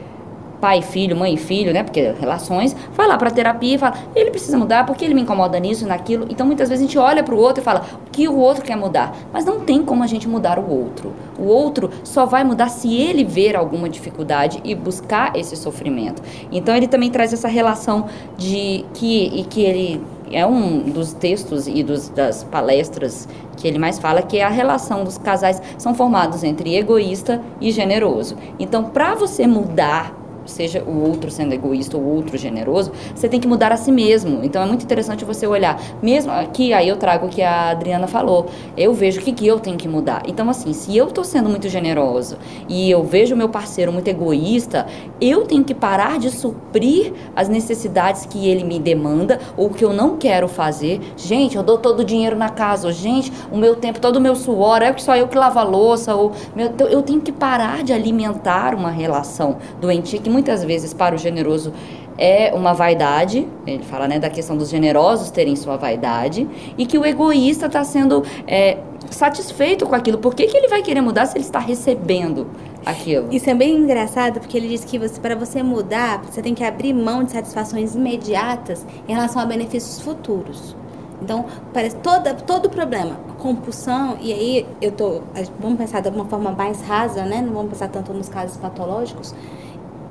[0.60, 1.82] pai filho, mãe e filho, né?
[1.82, 5.58] Porque relações, vai lá para terapia e fala, ele precisa mudar porque ele me incomoda
[5.58, 6.26] nisso, naquilo.
[6.28, 8.64] Então muitas vezes a gente olha para o outro e fala, o que o outro
[8.64, 9.16] quer mudar?
[9.32, 11.12] Mas não tem como a gente mudar o outro.
[11.38, 16.22] O outro só vai mudar se ele ver alguma dificuldade e buscar esse sofrimento.
[16.52, 21.66] Então ele também traz essa relação de que e que ele é um dos textos
[21.66, 25.94] e dos, das palestras que ele mais fala que é a relação dos casais são
[25.94, 28.36] formados entre egoísta e generoso.
[28.58, 30.19] Então, para você mudar
[30.50, 33.92] seja o outro sendo egoísta ou o outro generoso, você tem que mudar a si
[33.92, 34.40] mesmo.
[34.42, 38.06] Então é muito interessante você olhar, mesmo aqui, aí eu trago o que a Adriana
[38.06, 40.22] falou, eu vejo o que, que eu tenho que mudar.
[40.26, 42.36] Então, assim, se eu estou sendo muito generoso
[42.68, 44.86] e eu vejo meu parceiro muito egoísta,
[45.20, 49.92] eu tenho que parar de suprir as necessidades que ele me demanda ou que eu
[49.92, 51.00] não quero fazer.
[51.16, 54.20] Gente, eu dou todo o dinheiro na casa, ou, gente, o meu tempo, todo o
[54.20, 57.20] meu suor, é que só eu que lavo a louça, ou meu, então, eu tenho
[57.20, 61.70] que parar de alimentar uma relação doentia que muitas vezes para o generoso
[62.16, 66.98] é uma vaidade, ele fala né, da questão dos generosos terem sua vaidade, e que
[66.98, 68.78] o egoísta está sendo é,
[69.10, 70.18] satisfeito com aquilo.
[70.18, 72.46] Por que, que ele vai querer mudar se ele está recebendo
[72.84, 73.28] aquilo?
[73.30, 76.64] Isso é bem engraçado, porque ele diz que você, para você mudar, você tem que
[76.64, 80.76] abrir mão de satisfações imediatas em relação a benefícios futuros.
[81.22, 85.20] Então, parece toda, todo problema, compulsão, e aí eu tô.
[85.58, 87.42] Vamos pensar de uma forma mais rasa, né?
[87.42, 89.34] Não vamos pensar tanto nos casos patológicos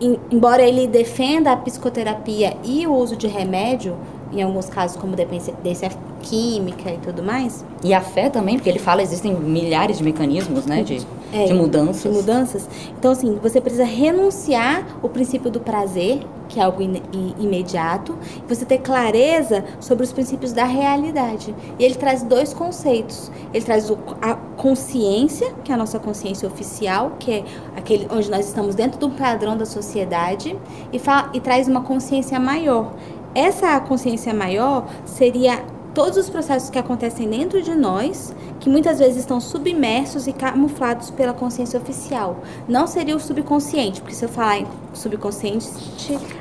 [0.01, 3.97] embora ele defenda a psicoterapia e o uso de remédio,
[4.31, 5.89] em alguns casos como dependência
[6.21, 7.63] química e tudo mais.
[7.83, 10.83] E a fé também, porque ele fala existem milhares de mecanismos, né?
[10.83, 11.05] De...
[11.31, 12.01] É, de mudanças.
[12.01, 12.69] de mudanças.
[12.97, 18.17] Então, assim, você precisa renunciar o princípio do prazer, que é algo ine- i- imediato,
[18.43, 21.53] e você ter clareza sobre os princípios da realidade.
[21.77, 23.31] E ele traz dois conceitos.
[23.53, 27.43] Ele traz o- a consciência, que é a nossa consciência oficial, que é
[27.77, 30.55] aquele onde nós estamos dentro do padrão da sociedade,
[30.91, 32.93] e, fala, e traz uma consciência maior.
[33.33, 35.63] Essa consciência maior seria
[35.93, 41.09] todos os processos que acontecem dentro de nós, que muitas vezes estão submersos e camuflados
[41.09, 42.37] pela consciência oficial.
[42.67, 45.67] Não seria o subconsciente, porque se eu falar em subconsciente,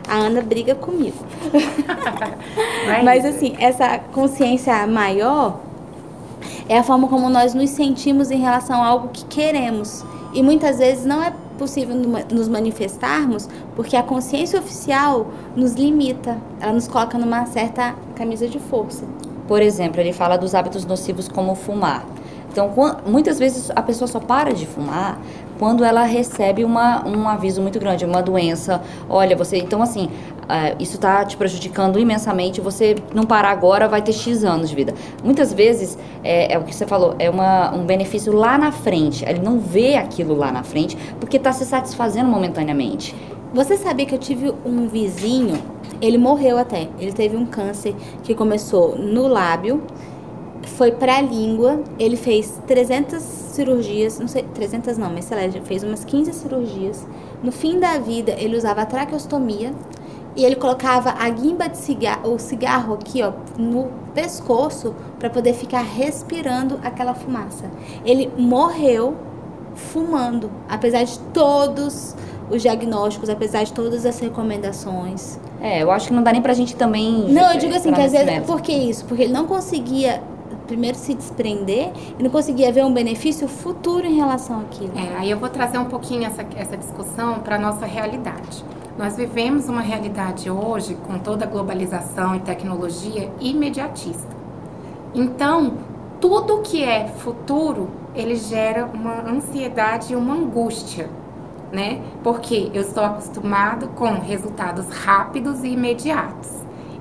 [0.07, 1.17] a Ana briga comigo.
[3.05, 3.37] Mas isso?
[3.37, 5.61] assim, essa consciência maior
[6.69, 10.05] é a forma como nós nos sentimos em relação a algo que queremos.
[10.33, 11.95] E muitas vezes não é possível
[12.31, 18.59] nos manifestarmos porque a consciência oficial nos limita, ela nos coloca numa certa camisa de
[18.59, 19.05] força.
[19.47, 22.07] Por exemplo, ele fala dos hábitos nocivos como fumar.
[22.51, 22.73] Então,
[23.07, 25.19] muitas vezes a pessoa só para de fumar
[25.59, 28.81] quando ela recebe uma, um aviso muito grande, uma doença.
[29.09, 29.59] Olha, você.
[29.59, 30.09] Então, assim,
[30.49, 32.61] ah, isso está te prejudicando imensamente.
[32.61, 34.95] Você não parar agora vai ter X anos de vida.
[35.23, 39.25] Muitas vezes, é, é o que você falou, é uma, um benefício lá na frente.
[39.25, 43.15] Ele não vê aquilo lá na frente porque está se satisfazendo momentaneamente.
[43.53, 45.59] Você sabia que eu tive um vizinho,
[46.01, 46.89] ele morreu até.
[46.99, 49.83] Ele teve um câncer que começou no lábio,
[50.77, 55.61] foi pra língua, ele fez 300 cirurgias, não sei, 300 não, mas sei lá, ele
[55.63, 57.07] fez umas 15 cirurgias.
[57.43, 59.73] No fim da vida, ele usava a traqueostomia
[60.39, 65.53] e ele colocava a guimba de cigarro, o cigarro aqui, ó, no pescoço para poder
[65.53, 67.65] ficar respirando aquela fumaça.
[68.05, 69.17] Ele morreu
[69.75, 72.15] fumando, apesar de todos
[72.49, 75.41] os diagnósticos, apesar de todas as recomendações.
[75.61, 77.29] É, eu acho que não dá nem pra gente também.
[77.29, 79.05] Não, eu digo assim, que às vezes, por que isso?
[79.07, 80.23] Porque ele não conseguia
[80.69, 84.93] primeiro se desprender e não conseguia ver um benefício futuro em relação àquilo.
[84.97, 88.65] É, aí eu vou trazer um pouquinho essa, essa discussão para a nossa realidade.
[88.99, 94.37] Nós vivemos uma realidade hoje, com toda a globalização e tecnologia, imediatista.
[95.15, 95.75] Então,
[96.21, 101.09] tudo que é futuro, ele gera uma ansiedade e uma angústia,
[101.71, 102.03] né?
[102.25, 106.51] Porque eu estou acostumado com resultados rápidos e imediatos.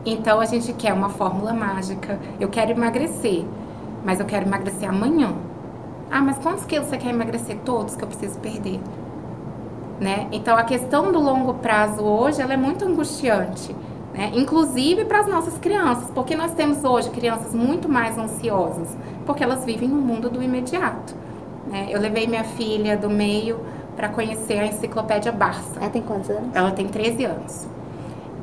[0.05, 2.19] Então, a gente quer uma fórmula mágica.
[2.39, 3.43] Eu quero emagrecer,
[4.05, 5.33] mas eu quero emagrecer amanhã.
[6.11, 7.57] Ah, mas quantos quilos você quer emagrecer?
[7.65, 8.79] Todos que eu preciso perder.
[9.99, 10.27] Né?
[10.31, 13.75] Então a questão do longo prazo hoje ela é muito angustiante,
[14.13, 14.31] né?
[14.35, 18.89] inclusive para as nossas crianças, porque nós temos hoje crianças muito mais ansiosas,
[19.25, 21.15] porque elas vivem no mundo do imediato.
[21.67, 21.87] Né?
[21.89, 23.59] Eu levei minha filha do meio
[23.95, 25.79] para conhecer a enciclopédia Barça.
[25.81, 26.49] Ela tem quantos anos?
[26.53, 27.67] Ela tem 13 anos.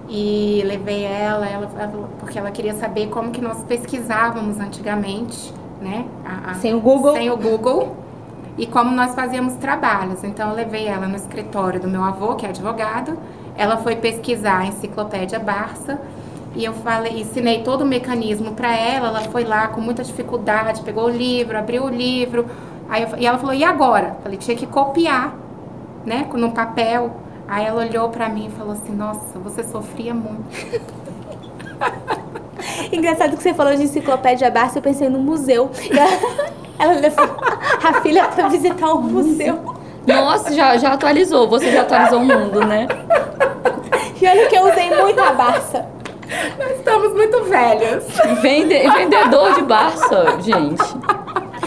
[0.09, 6.05] E levei ela, ela, ela- porque ela queria saber como que nós pesquisávamos antigamente, né?
[6.25, 7.15] A- a- Sem o Google?
[7.15, 7.95] Sem o Google.
[8.57, 10.23] E como nós fazíamos trabalhos.
[10.23, 13.19] Então eu levei ela no escritório do meu avô, que é advogado.
[13.57, 15.99] Ela foi pesquisar a enciclopédia Barça.
[16.55, 19.09] E eu falei, ensinei todo o mecanismo para ela.
[19.09, 22.47] Ela foi lá com muita dificuldade, pegou o livro, abriu o livro.
[22.89, 25.35] Aí eu- e ela falou: "E agora?" Falei: "Tinha que copiar,
[26.07, 27.11] né, no papel".
[27.49, 30.45] Aí ela olhou pra mim e falou assim: "Nossa, você sofria muito".
[32.93, 35.71] Engraçado que você falou de enciclopédia Barça, eu pensei no museu.
[36.79, 37.29] Ela levou
[37.83, 39.75] a filha pra visitar o museu.
[40.07, 41.49] Nossa, já, já atualizou.
[41.49, 42.87] Você já atualizou o mundo, né?
[44.21, 45.87] E olha que eu usei muito a Barça.
[46.59, 48.05] Nós estamos muito velhas.
[48.41, 50.83] Vende, vendedor de Barça, gente.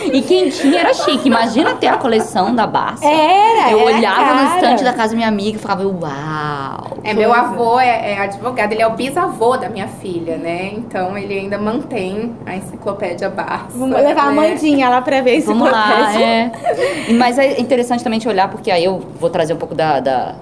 [0.05, 1.27] E quem tinha era chique.
[1.27, 3.05] Imagina ter a coleção da Barça.
[3.05, 4.55] Era, Eu era olhava no cara.
[4.55, 6.97] estante da casa da minha amiga e falava, uau.
[7.03, 10.71] É, meu avô é, é advogado, ele é o bisavô da minha filha, né?
[10.73, 13.67] Então ele ainda mantém a enciclopédia Barça.
[13.77, 14.49] Vamos levar a né?
[14.49, 16.25] Mandinha lá pra ver a Vamos lá, enciclopédia.
[16.25, 16.51] é.
[17.13, 19.99] Mas é interessante também te olhar, porque aí eu vou trazer um pouco da.
[19.99, 20.35] da-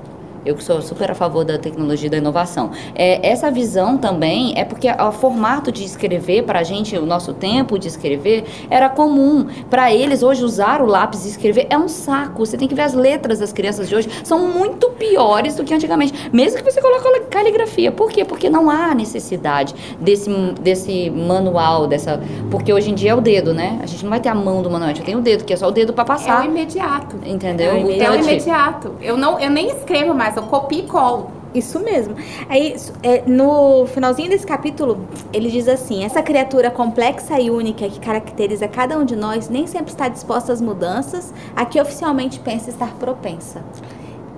[0.45, 2.71] eu que sou super a favor da tecnologia e da inovação.
[2.93, 7.33] É, essa visão também é porque o formato de escrever, para a gente, o nosso
[7.33, 9.47] tempo de escrever, era comum.
[9.69, 12.45] Para eles, hoje, usar o lápis e escrever é um saco.
[12.45, 15.73] Você tem que ver as letras das crianças de hoje, são muito piores do que
[15.73, 16.29] antigamente.
[16.31, 17.91] Mesmo que você coloque caligrafia.
[17.91, 18.23] Por quê?
[18.23, 20.29] Porque não há necessidade desse,
[20.61, 22.21] desse manual, dessa.
[22.49, 23.79] Porque hoje em dia é o dedo, né?
[23.81, 25.53] A gente não vai ter a mão do manual, a gente tem o dedo, que
[25.53, 26.45] é só o dedo para É o passar.
[26.45, 27.17] imediato.
[27.25, 27.71] Entendeu?
[27.71, 28.93] É o O É o imediato.
[29.01, 31.31] Eu, não, eu nem escrevo mais, eu copio e colo.
[31.53, 32.15] Isso mesmo.
[32.49, 37.99] Aí, é, no finalzinho desse capítulo, ele diz assim: essa criatura complexa e única que
[37.99, 42.69] caracteriza cada um de nós nem sempre está disposta às mudanças a que oficialmente pensa
[42.69, 43.63] estar propensa.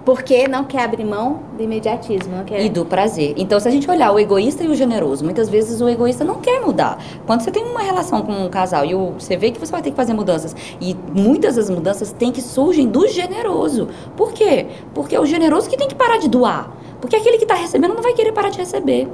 [0.07, 2.37] Porque não quer abrir mão do imediatismo.
[2.37, 2.63] Não quer...
[2.63, 3.33] E do prazer.
[3.35, 6.35] Então, se a gente olhar o egoísta e o generoso, muitas vezes o egoísta não
[6.35, 6.97] quer mudar.
[7.25, 9.81] Quando você tem uma relação com um casal e o, você vê que você vai
[9.81, 13.89] ter que fazer mudanças, e muitas das mudanças têm que surgem do generoso.
[14.15, 14.67] Por quê?
[14.93, 16.71] Porque é o generoso que tem que parar de doar.
[17.01, 19.09] Porque aquele que está recebendo não vai querer parar de receber.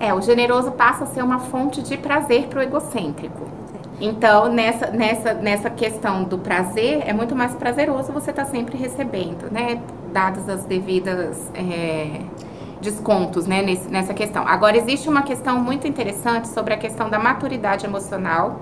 [0.00, 3.42] É, o generoso passa a ser uma fonte de prazer para o egocêntrico.
[4.00, 8.78] Então, nessa, nessa, nessa questão do prazer, é muito mais prazeroso você estar tá sempre
[8.78, 9.80] recebendo, né?
[10.14, 12.20] Dadas as devidas é,
[12.80, 13.62] descontos, né?
[13.62, 14.46] Nesse, nessa questão.
[14.46, 18.60] Agora, existe uma questão muito interessante sobre a questão da maturidade emocional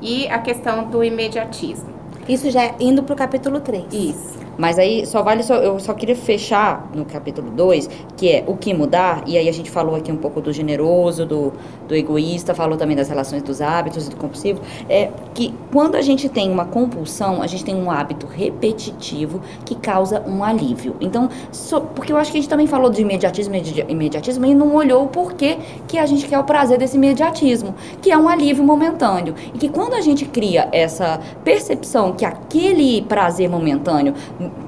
[0.00, 1.90] e a questão do imediatismo.
[2.26, 3.92] Isso já é indo para o capítulo 3.
[3.92, 4.45] Isso.
[4.58, 8.56] Mas aí só vale, só, eu só queria fechar no capítulo 2, que é o
[8.56, 11.52] que mudar, e aí a gente falou aqui um pouco do generoso, do,
[11.86, 16.02] do egoísta, falou também das relações dos hábitos e do compulsivo, é que quando a
[16.02, 20.96] gente tem uma compulsão, a gente tem um hábito repetitivo que causa um alívio.
[21.00, 21.28] Então,
[21.94, 23.54] porque eu acho que a gente também falou de imediatismo,
[23.88, 28.10] imediatismo e não olhou o porquê que a gente quer o prazer desse imediatismo, que
[28.10, 29.34] é um alívio momentâneo.
[29.54, 34.14] E que quando a gente cria essa percepção que aquele prazer momentâneo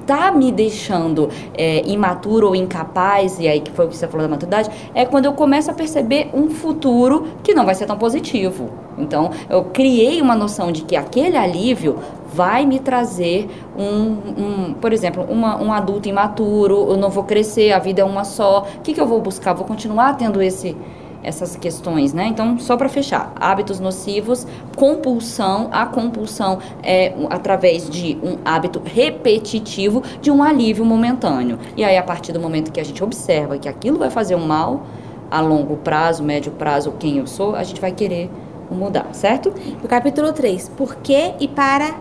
[0.05, 4.25] tá me deixando é, imaturo ou incapaz, e aí que foi o que você falou
[4.25, 7.97] da maturidade, é quando eu começo a perceber um futuro que não vai ser tão
[7.97, 8.69] positivo.
[8.97, 11.97] Então, eu criei uma noção de que aquele alívio
[12.33, 17.71] vai me trazer um, um por exemplo, uma, um adulto imaturo, eu não vou crescer,
[17.71, 18.67] a vida é uma só.
[18.77, 19.53] O que, que eu vou buscar?
[19.53, 20.75] Vou continuar tendo esse
[21.23, 22.27] essas questões, né?
[22.27, 30.03] Então, só para fechar, hábitos nocivos, compulsão, a compulsão é através de um hábito repetitivo
[30.21, 31.59] de um alívio momentâneo.
[31.75, 34.45] E aí, a partir do momento que a gente observa que aquilo vai fazer um
[34.45, 34.83] mal
[35.29, 38.29] a longo prazo, médio prazo, quem eu sou, a gente vai querer
[38.71, 39.53] mudar, certo?
[39.83, 41.95] O capítulo 3, por que e para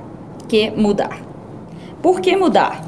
[0.47, 1.21] que mudar?
[2.03, 2.83] Por que mudar?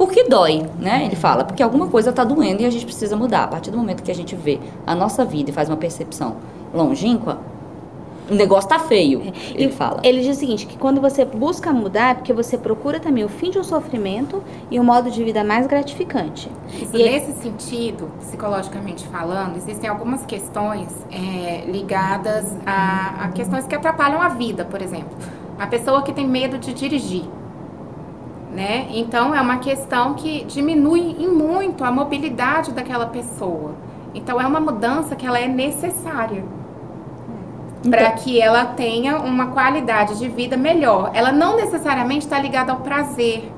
[0.00, 1.04] Porque dói, né?
[1.04, 3.44] Ele fala, porque alguma coisa está doendo e a gente precisa mudar.
[3.44, 6.36] A partir do momento que a gente vê a nossa vida e faz uma percepção
[6.72, 7.38] longínqua,
[8.30, 9.60] o negócio tá feio, é.
[9.60, 10.00] ele e fala.
[10.02, 13.28] Ele diz o seguinte, que quando você busca mudar, é porque você procura também o
[13.28, 16.50] fim de um sofrimento e um modo de vida mais gratificante.
[16.72, 17.42] Isso, e nesse ele...
[17.42, 24.64] sentido, psicologicamente falando, existem algumas questões é, ligadas a, a questões que atrapalham a vida,
[24.64, 25.14] por exemplo.
[25.58, 27.24] A pessoa que tem medo de dirigir
[28.52, 28.88] né?
[28.90, 33.74] Então é uma questão que diminui em muito a mobilidade daquela pessoa.
[34.14, 36.44] Então é uma mudança que ela é necessária
[37.80, 41.10] então, para que ela tenha uma qualidade de vida melhor.
[41.14, 43.50] Ela não necessariamente está ligada ao prazer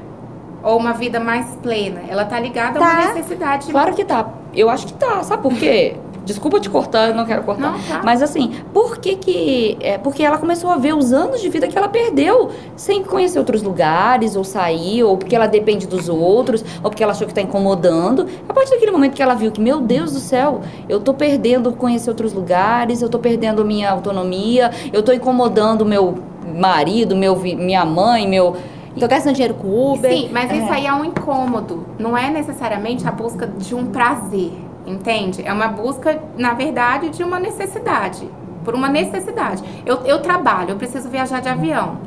[0.62, 2.02] ou uma vida mais plena.
[2.08, 2.86] Ela está ligada tá.
[2.86, 3.14] a uma tá.
[3.14, 3.70] necessidade.
[3.70, 4.28] Claro que tá.
[4.54, 5.22] Eu acho que tá.
[5.22, 5.96] Sabe por quê?
[6.24, 7.72] Desculpa te cortar, eu não quero cortar.
[7.72, 8.00] Não, tá.
[8.04, 9.76] Mas assim, por que que...
[9.80, 13.38] É, porque ela começou a ver os anos de vida que ela perdeu sem conhecer
[13.38, 17.32] outros lugares, ou sair, ou porque ela depende dos outros, ou porque ela achou que
[17.32, 18.26] está incomodando.
[18.48, 21.72] A partir daquele momento que ela viu que, meu Deus do céu, eu tô perdendo
[21.72, 26.18] conhecer outros lugares, eu tô perdendo minha autonomia, eu tô incomodando meu
[26.54, 28.56] marido, meu, minha mãe, meu...
[28.98, 30.12] Tô gastando dinheiro com Uber.
[30.12, 30.56] Sim, mas é.
[30.56, 31.86] isso aí é um incômodo.
[31.98, 34.52] Não é necessariamente a busca de um prazer.
[34.86, 35.46] Entende?
[35.46, 38.28] É uma busca, na verdade, de uma necessidade.
[38.64, 39.62] Por uma necessidade.
[39.84, 41.98] Eu, eu trabalho, eu preciso viajar de avião.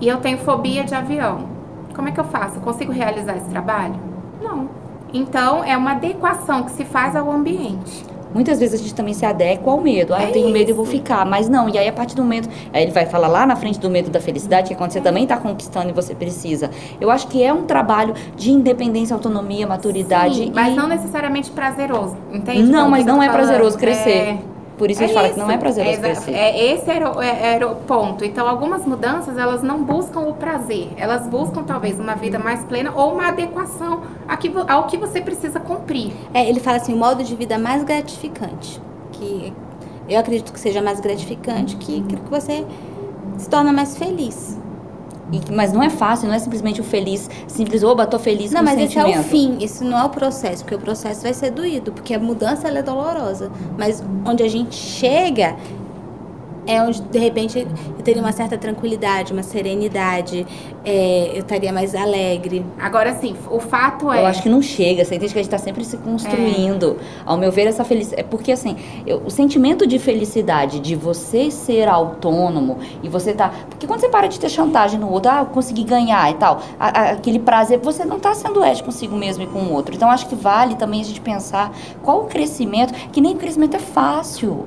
[0.00, 1.46] E eu tenho fobia de avião.
[1.94, 2.56] Como é que eu faço?
[2.56, 3.94] Eu consigo realizar esse trabalho?
[4.40, 4.68] Não.
[5.12, 8.04] Então, é uma adequação que se faz ao ambiente.
[8.34, 10.14] Muitas vezes a gente também se adequa ao medo.
[10.14, 11.24] Ah, é eu tenho medo e vou ficar.
[11.24, 12.48] Mas não, e aí a partir do momento.
[12.72, 15.00] Aí ele vai falar lá na frente do medo da felicidade, que é quando você
[15.00, 16.70] também está conquistando e você precisa.
[17.00, 20.36] Eu acho que é um trabalho de independência, autonomia, maturidade.
[20.36, 20.76] Sim, mas e...
[20.76, 22.62] não necessariamente prazeroso, entende?
[22.62, 24.10] Não, mas não é prazeroso crescer.
[24.10, 24.51] É...
[24.82, 25.22] Por isso é a gente isso.
[25.22, 26.32] fala que não é prazeroso é, crescer.
[26.32, 28.24] É, esse era o, é, era o ponto.
[28.24, 30.88] Então, algumas mudanças, elas não buscam o prazer.
[30.96, 34.02] Elas buscam, talvez, uma vida mais plena ou uma adequação
[34.68, 36.12] ao que você precisa cumprir.
[36.34, 38.82] É, ele fala assim, o modo de vida mais gratificante.
[39.12, 39.52] Que
[40.08, 42.66] eu acredito que seja mais gratificante que aquilo que você
[43.38, 44.58] se torna mais feliz.
[45.32, 48.62] E, mas não é fácil, não é simplesmente o feliz, simples, oba, tô feliz não,
[48.62, 51.50] mas esse é o fim, isso não é o processo, porque o processo vai ser
[51.50, 53.50] doído, porque a mudança é dolorosa.
[53.78, 55.56] Mas onde a gente chega
[56.66, 60.46] é onde de repente eu teria uma certa tranquilidade, uma serenidade,
[60.84, 62.64] é, eu estaria mais alegre.
[62.78, 64.20] Agora sim, o fato é.
[64.20, 66.98] Eu acho que não chega, você entende que a gente está sempre se construindo.
[67.00, 67.22] É.
[67.26, 68.20] Ao meu ver, essa felicidade.
[68.20, 73.52] É porque assim, eu, o sentimento de felicidade de você ser autônomo e você tá.
[73.68, 76.62] Porque quando você para de ter chantagem no outro, ah, eu consegui ganhar e tal,
[76.78, 79.94] a, a, aquele prazer, você não está sendo ético consigo mesmo e com o outro.
[79.94, 81.72] Então acho que vale também a gente pensar
[82.02, 84.66] qual o crescimento, que nem o crescimento é fácil.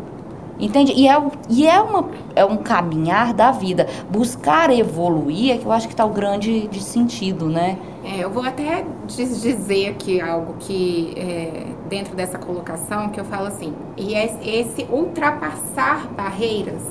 [0.60, 0.94] Entende?
[0.94, 3.88] E é, e é, uma, é um caminhar da vida.
[4.10, 7.78] Buscar evoluir é que eu acho que está o grande de sentido, né?
[8.04, 13.48] É, eu vou até dizer aqui algo que, é, dentro dessa colocação, que eu falo
[13.48, 16.84] assim, e é esse ultrapassar barreiras,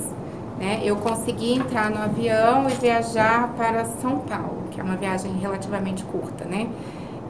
[0.59, 0.81] né?
[0.83, 6.03] Eu consegui entrar no avião e viajar para São Paulo, que é uma viagem relativamente
[6.03, 6.67] curta, né?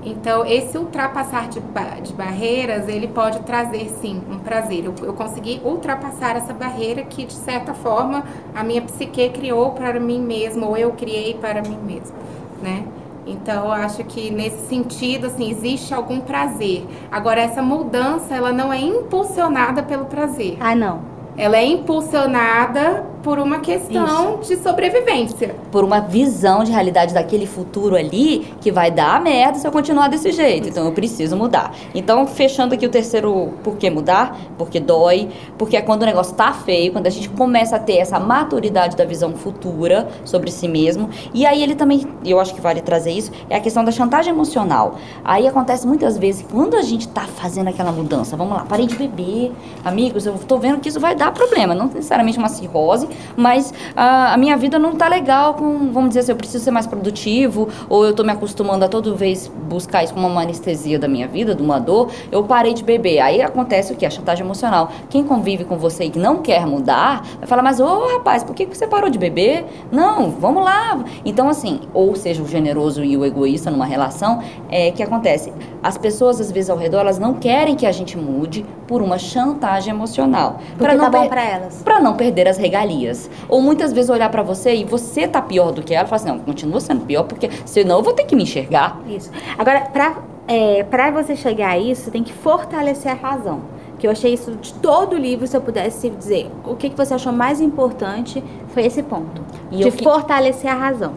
[0.05, 1.59] Então, esse ultrapassar de,
[2.03, 4.85] de barreiras, ele pode trazer, sim, um prazer.
[4.85, 9.99] Eu, eu consegui ultrapassar essa barreira que, de certa forma, a minha psique criou para
[9.99, 12.15] mim mesma, ou eu criei para mim mesma,
[12.61, 12.85] né?
[13.25, 16.85] Então, eu acho que nesse sentido, assim, existe algum prazer.
[17.11, 20.57] Agora, essa mudança, ela não é impulsionada pelo prazer.
[20.59, 21.14] Ah, não.
[21.37, 24.53] Ela é impulsionada por uma questão Isso.
[24.53, 25.55] de sobrevivência.
[25.71, 30.09] Por uma visão de realidade daquele futuro ali que vai dar merda se eu continuar
[30.09, 30.69] desse jeito.
[30.69, 31.73] Então eu preciso mudar.
[31.95, 35.27] Então, fechando aqui o terceiro por que mudar, porque dói,
[35.57, 38.95] porque é quando o negócio tá feio, quando a gente começa a ter essa maturidade
[38.95, 41.09] da visão futura sobre si mesmo.
[41.33, 44.31] E aí ele também, eu acho que vale trazer isso, é a questão da chantagem
[44.31, 44.97] emocional.
[45.23, 48.95] Aí acontece muitas vezes quando a gente tá fazendo aquela mudança, vamos lá, parei de
[48.95, 49.51] beber,
[49.83, 54.33] amigos, eu tô vendo que isso vai dar problema, não necessariamente uma cirrose, mas a,
[54.33, 57.67] a minha vida não está legal com, vamos dizer assim, eu preciso ser mais produtivo,
[57.89, 61.27] ou eu estou me acostumando a toda vez buscar isso como uma anestesia da minha
[61.27, 63.19] vida, de uma dor, eu parei de beber.
[63.19, 64.05] Aí acontece o que?
[64.05, 64.89] A chantagem emocional.
[65.09, 68.43] Quem convive com você e que não quer mudar, vai falar, mas ô oh, rapaz,
[68.43, 69.65] por que você parou de beber?
[69.91, 71.03] Não, vamos lá.
[71.23, 75.51] Então, assim, ou seja, o generoso e o egoísta numa relação, é que acontece.
[75.81, 79.17] As pessoas, às vezes, ao redor, elas não querem que a gente mude por uma
[79.17, 80.59] chantagem emocional.
[80.77, 81.81] Tá não tá bom pra elas.
[81.83, 83.29] Pra não perder as regalias.
[83.47, 86.21] Ou muitas vezes olhar para você e você tá pior do que ela, e falar
[86.21, 88.99] assim, não, continua sendo pior, porque senão eu vou ter que me enxergar.
[89.07, 89.31] Isso.
[89.57, 93.61] Agora, pra, é, pra você chegar a isso, você tem que fortalecer a razão.
[93.97, 96.97] Que eu achei isso de todo o livro, se eu pudesse dizer, o que, que
[96.97, 99.41] você achou mais importante foi esse ponto.
[99.71, 100.03] E de que...
[100.03, 101.13] fortalecer a razão.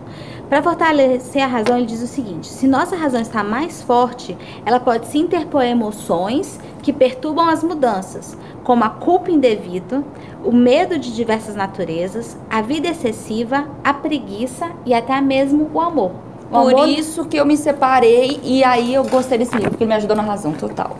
[0.48, 4.80] Para fortalecer a razão, ele diz o seguinte: se nossa razão está mais forte, ela
[4.80, 10.02] pode se interpor emoções que perturbam as mudanças, como a culpa indevida,
[10.42, 16.12] o medo de diversas naturezas, a vida excessiva, a preguiça e até mesmo o amor.
[16.50, 16.88] O Por amor...
[16.88, 20.16] isso que eu me separei e aí eu gostei desse livro, porque ele me ajudou
[20.16, 20.96] na razão total.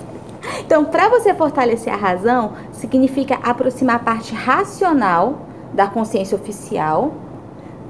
[0.61, 5.39] Então, para você fortalecer a razão, significa aproximar a parte racional
[5.73, 7.15] da consciência oficial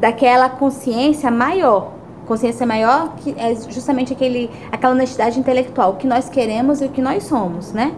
[0.01, 1.93] daquela consciência maior.
[2.27, 6.89] Consciência maior que é justamente aquele, aquela honestidade intelectual, o que nós queremos e o
[6.91, 7.95] que nós somos, né?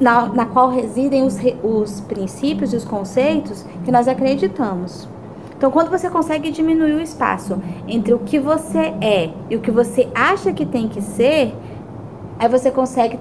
[0.00, 5.08] na, na qual residem os, os princípios e os conceitos que nós acreditamos.
[5.56, 9.70] Então, quando você consegue diminuir o espaço entre o que você é e o que
[9.70, 11.54] você acha que tem que ser,
[12.38, 13.18] aí você consegue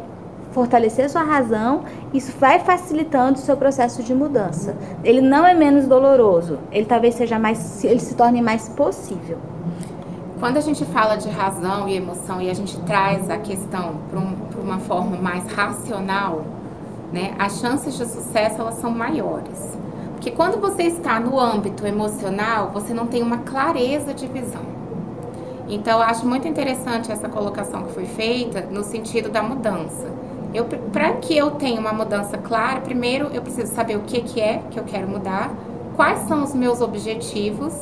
[0.54, 1.84] fortalecer sua razão,
[2.14, 4.76] isso vai facilitando o seu processo de mudança.
[5.04, 9.38] Ele não é menos doloroso, ele talvez seja mais, ele se torne mais possível.
[10.40, 14.20] Quando a gente fala de razão e emoção e a gente traz a questão para
[14.20, 16.44] um, uma forma mais racional,
[17.12, 19.78] né, as chances de sucesso elas são maiores.
[20.14, 24.62] Porque quando você está no âmbito emocional, você não tem uma clareza de visão.
[25.68, 30.08] Então, eu acho muito interessante essa colocação que foi feita no sentido da mudança.
[30.92, 34.62] Para que eu tenha uma mudança clara, primeiro eu preciso saber o que, que é
[34.70, 35.52] que eu quero mudar,
[35.96, 37.74] quais são os meus objetivos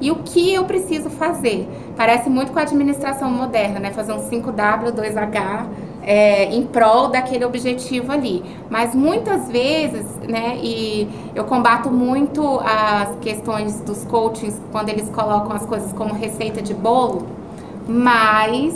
[0.00, 1.68] e o que eu preciso fazer.
[1.96, 3.90] Parece muito com a administração moderna, né?
[3.90, 5.66] Fazer um 5W, 2H,
[6.02, 8.42] é, em prol daquele objetivo ali.
[8.70, 15.52] Mas muitas vezes, né, e eu combato muito as questões dos coachings quando eles colocam
[15.52, 17.26] as coisas como receita de bolo,
[17.86, 18.74] mas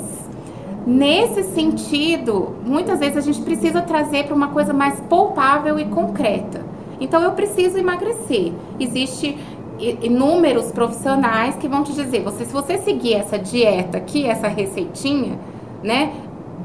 [0.86, 6.64] nesse sentido, muitas vezes a gente precisa trazer para uma coisa mais palpável e concreta.
[7.00, 8.52] Então eu preciso emagrecer.
[8.78, 9.38] Existe
[10.02, 15.38] inúmeros profissionais que vão te dizer, você se você seguir essa dieta aqui, essa receitinha,
[15.82, 16.12] né,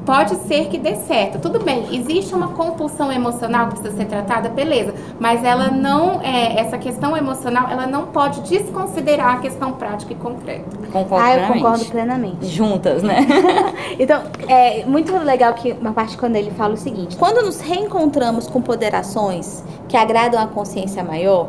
[0.08, 1.38] pode ser que dê certo.
[1.38, 4.94] Tudo bem, existe uma compulsão emocional que precisa ser tratada, beleza.
[5.20, 10.16] Mas ela não, é, essa questão emocional, ela não pode desconsiderar a questão prática e
[10.16, 10.64] concreta.
[10.90, 12.46] Concordo ah, eu concordo plenamente.
[12.46, 13.26] Juntas, né?
[14.00, 18.48] então, é muito legal que uma parte quando ele fala o seguinte: quando nos reencontramos
[18.48, 21.48] com poderações que agradam a consciência maior,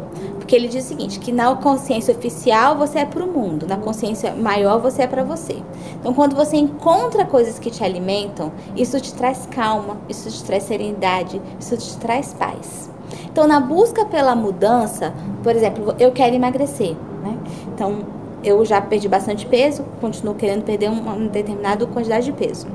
[0.50, 3.78] porque ele diz o seguinte, que na consciência oficial você é para o mundo, na
[3.78, 5.58] consciência maior você é para você.
[6.00, 10.64] Então, quando você encontra coisas que te alimentam, isso te traz calma, isso te traz
[10.64, 12.90] serenidade, isso te traz paz.
[13.26, 17.38] Então, na busca pela mudança, por exemplo, eu quero emagrecer, né?
[17.68, 18.00] Então,
[18.44, 22.66] eu já perdi bastante peso, continuo querendo perder uma, determinada quantidade de peso.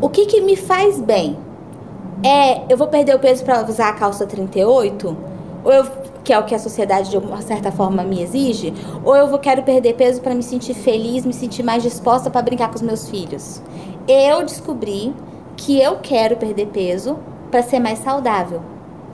[0.00, 1.38] O que, que me faz bem?
[2.24, 5.36] É, eu vou perder o peso para usar a calça 38?
[5.66, 5.84] ou eu,
[6.26, 8.74] que é o que a sociedade de uma certa forma me exige,
[9.04, 12.42] ou eu vou quero perder peso para me sentir feliz, me sentir mais disposta para
[12.42, 13.62] brincar com os meus filhos.
[14.08, 15.14] Eu descobri
[15.56, 17.16] que eu quero perder peso
[17.48, 18.60] para ser mais saudável,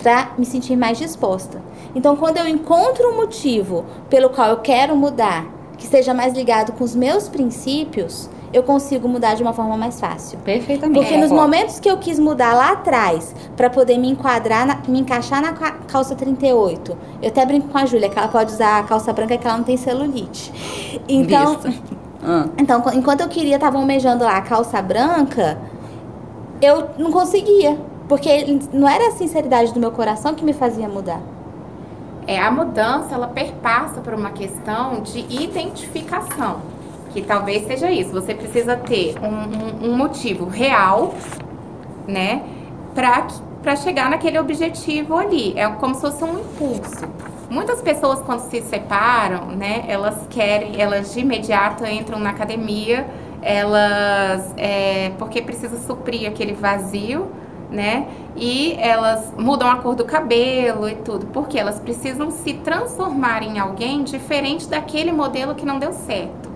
[0.02, 1.60] para me sentir mais disposta.
[1.94, 5.46] Então, quando eu encontro um motivo pelo qual eu quero mudar,
[5.76, 9.98] que esteja mais ligado com os meus princípios, eu consigo mudar de uma forma mais
[9.98, 10.38] fácil.
[10.40, 10.98] Perfeitamente.
[10.98, 15.00] Porque nos momentos que eu quis mudar lá atrás, para poder me enquadrar, na, me
[15.00, 18.82] encaixar na calça 38, eu até brinco com a Júlia que ela pode usar a
[18.82, 20.52] calça branca que ela não tem celulite.
[21.08, 21.58] Então,
[22.22, 22.46] ah.
[22.58, 25.58] então enquanto eu queria, tava almejando lá a calça branca,
[26.60, 27.78] eu não conseguia.
[28.06, 31.20] Porque não era a sinceridade do meu coração que me fazia mudar.
[32.26, 36.71] É, a mudança, ela perpassa por uma questão de identificação
[37.12, 38.12] que talvez seja isso.
[38.12, 41.14] Você precisa ter um, um, um motivo real,
[42.06, 42.42] né,
[42.94, 45.54] para chegar naquele objetivo ali.
[45.56, 47.06] É como se fosse um impulso.
[47.48, 53.06] Muitas pessoas quando se separam, né, elas querem, elas de imediato entram na academia,
[53.42, 57.28] elas é, porque precisa suprir aquele vazio,
[57.70, 58.06] né?
[58.36, 63.58] E elas mudam a cor do cabelo e tudo, porque elas precisam se transformar em
[63.58, 66.51] alguém diferente daquele modelo que não deu certo.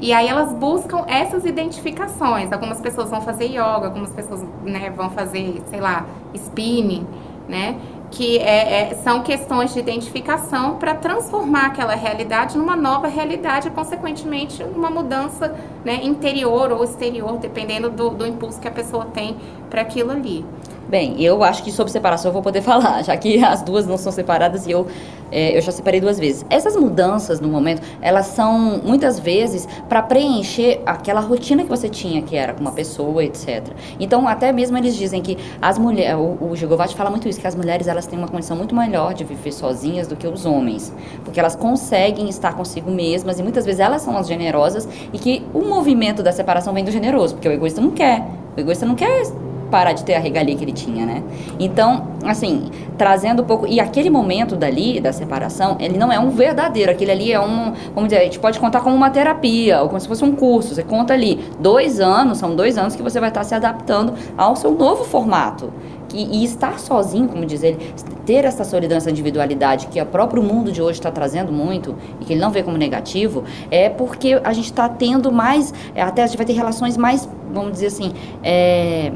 [0.00, 2.50] E aí elas buscam essas identificações.
[2.50, 7.06] Algumas pessoas vão fazer yoga, algumas pessoas né, vão fazer, sei lá, spinning,
[7.46, 7.78] né?
[8.10, 13.70] Que é, é, são questões de identificação para transformar aquela realidade numa nova realidade e,
[13.70, 19.36] consequentemente, numa mudança né, interior ou exterior, dependendo do, do impulso que a pessoa tem
[19.68, 20.44] para aquilo ali.
[20.90, 23.96] Bem, eu acho que sobre separação eu vou poder falar, já que as duas não
[23.96, 24.88] são separadas e eu,
[25.30, 26.44] é, eu já separei duas vezes.
[26.50, 32.22] Essas mudanças no momento, elas são muitas vezes para preencher aquela rotina que você tinha,
[32.22, 33.68] que era com uma pessoa, etc.
[34.00, 37.46] Então, até mesmo eles dizem que as mulheres, o, o Gigovati fala muito isso, que
[37.46, 40.92] as mulheres elas têm uma condição muito melhor de viver sozinhas do que os homens,
[41.24, 45.46] porque elas conseguem estar consigo mesmas e muitas vezes elas são as generosas e que
[45.54, 48.26] o movimento da separação vem do generoso, porque o egoísta não quer.
[48.56, 49.22] O egoísta não quer
[49.70, 51.22] parar de ter a regalia que ele tinha, né?
[51.58, 53.66] Então, assim, trazendo um pouco.
[53.66, 56.90] E aquele momento dali, da separação, ele não é um verdadeiro.
[56.90, 57.72] Aquele ali é um.
[57.94, 60.74] Vamos dizer, a gente pode contar como uma terapia, ou como se fosse um curso.
[60.74, 64.56] Você conta ali dois anos, são dois anos que você vai estar se adaptando ao
[64.56, 65.72] seu novo formato.
[66.12, 67.78] E, e, estar sozinho, como diz ele,
[68.26, 72.24] ter essa solidão, essa individualidade que o próprio mundo de hoje está trazendo muito e
[72.24, 76.26] que ele não vê como negativo, é porque a gente está tendo mais, até a
[76.26, 78.12] gente vai ter relações mais, vamos dizer assim,
[78.42, 79.12] é,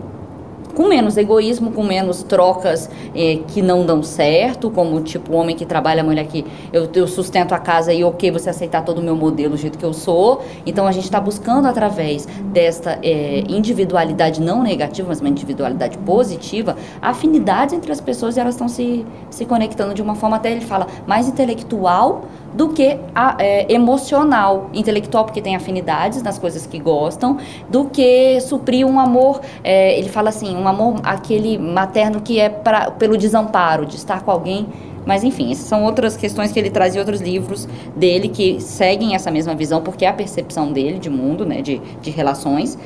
[0.75, 5.57] com menos egoísmo, com menos trocas eh, que não dão certo, como tipo o homem
[5.57, 8.99] que trabalha, a mulher que eu, eu sustento a casa e ok, você aceitar todo
[8.99, 10.43] o meu modelo do jeito que eu sou.
[10.67, 16.77] Então a gente está buscando através desta eh, individualidade não negativa, mas uma individualidade positiva,
[17.01, 20.61] afinidades entre as pessoas e elas estão se, se conectando de uma forma até ele
[20.61, 24.71] fala mais intelectual do que a, é, emocional.
[24.73, 27.39] Intelectual, porque tem afinidades nas coisas que gostam,
[27.69, 32.49] do que suprir um amor, é, ele fala assim, um amor aquele materno que é
[32.49, 34.67] pra, pelo desamparo, de estar com alguém.
[35.05, 39.15] Mas enfim, essas são outras questões que ele traz em outros livros dele que seguem
[39.15, 42.79] essa mesma visão, porque é a percepção dele de mundo, né, de, de relações.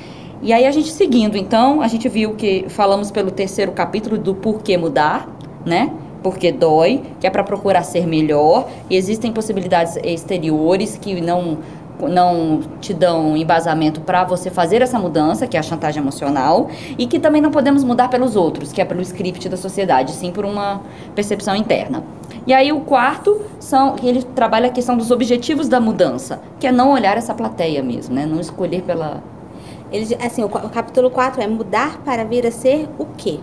[0.43, 4.35] E aí a gente seguindo, então, a gente viu que falamos pelo terceiro capítulo do
[4.35, 5.29] porquê mudar,
[5.65, 5.93] né?
[6.23, 11.59] Porque dói, que é para procurar ser melhor, e existem possibilidades exteriores que não
[12.01, 17.09] não te dão embasamento para você fazer essa mudança, que é a chantagem emocional, e
[17.09, 20.45] que também não podemos mudar pelos outros, que é pelo script da sociedade, sim por
[20.45, 20.81] uma
[21.17, 22.05] percepção interna.
[22.47, 26.73] E aí o quarto são ele trabalha a questão dos objetivos da mudança, que é
[26.73, 28.25] não olhar essa plateia mesmo, né?
[28.27, 29.21] Não escolher pela
[29.91, 33.41] ele, assim, o, o capítulo 4 é mudar para vir a ser o quê?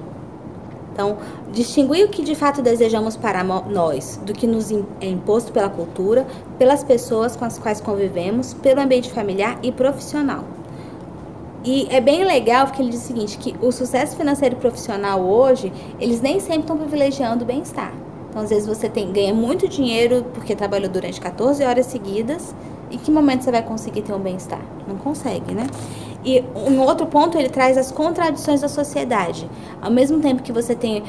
[0.96, 1.18] Então,
[1.52, 6.26] distinguir o que de fato desejamos para nós do que nos é imposto pela cultura,
[6.58, 10.46] pelas pessoas com as quais convivemos, pelo ambiente familiar e profissional.
[11.66, 15.20] E é bem legal porque ele diz o seguinte, que o sucesso financeiro e profissional
[15.20, 17.91] hoje, eles nem sempre estão privilegiando o bem-estar.
[18.30, 22.56] Então, às vezes você tem, ganha muito dinheiro porque trabalhou durante 14 horas seguidas,
[22.89, 24.62] e que momento você vai conseguir ter um bem-estar?
[24.88, 25.68] Não consegue, né?
[26.26, 29.47] E um outro ponto, ele traz as contradições da sociedade.
[29.80, 31.03] Ao mesmo tempo que você tem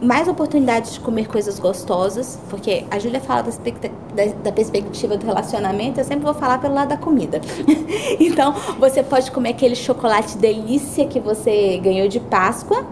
[0.00, 5.26] mais oportunidades de comer coisas gostosas, porque a Júlia fala da, da, da, perspectiva do
[5.26, 7.40] relacionamento, eu sempre vou falar pelo lado da comida.
[8.18, 12.86] então, você pode comer aquele chocolate delícia que você ganhou de Páscoa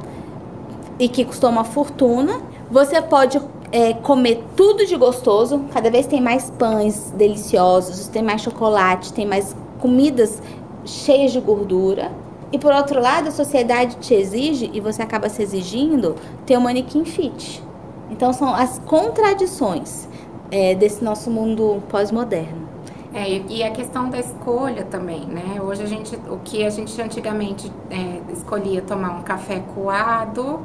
[0.99, 2.43] e que custou uma fortuna.
[2.71, 3.41] Você pode
[3.73, 9.25] é, comer tudo de gostoso, cada vez tem mais pães deliciosos, tem mais chocolate, tem
[9.25, 10.43] mais comidas
[10.89, 12.11] cheias de gordura.
[12.51, 16.17] E por outro lado, a sociedade te exige, e você acaba se exigindo,
[16.47, 17.63] ter um manequim fit.
[18.11, 20.09] Então são as contradições
[20.51, 22.67] é, desse nosso mundo pós-moderno.
[23.13, 25.61] É, e a questão da escolha também, né?
[25.63, 30.61] Hoje a gente, o que a gente antigamente é, escolhia tomar um café coado,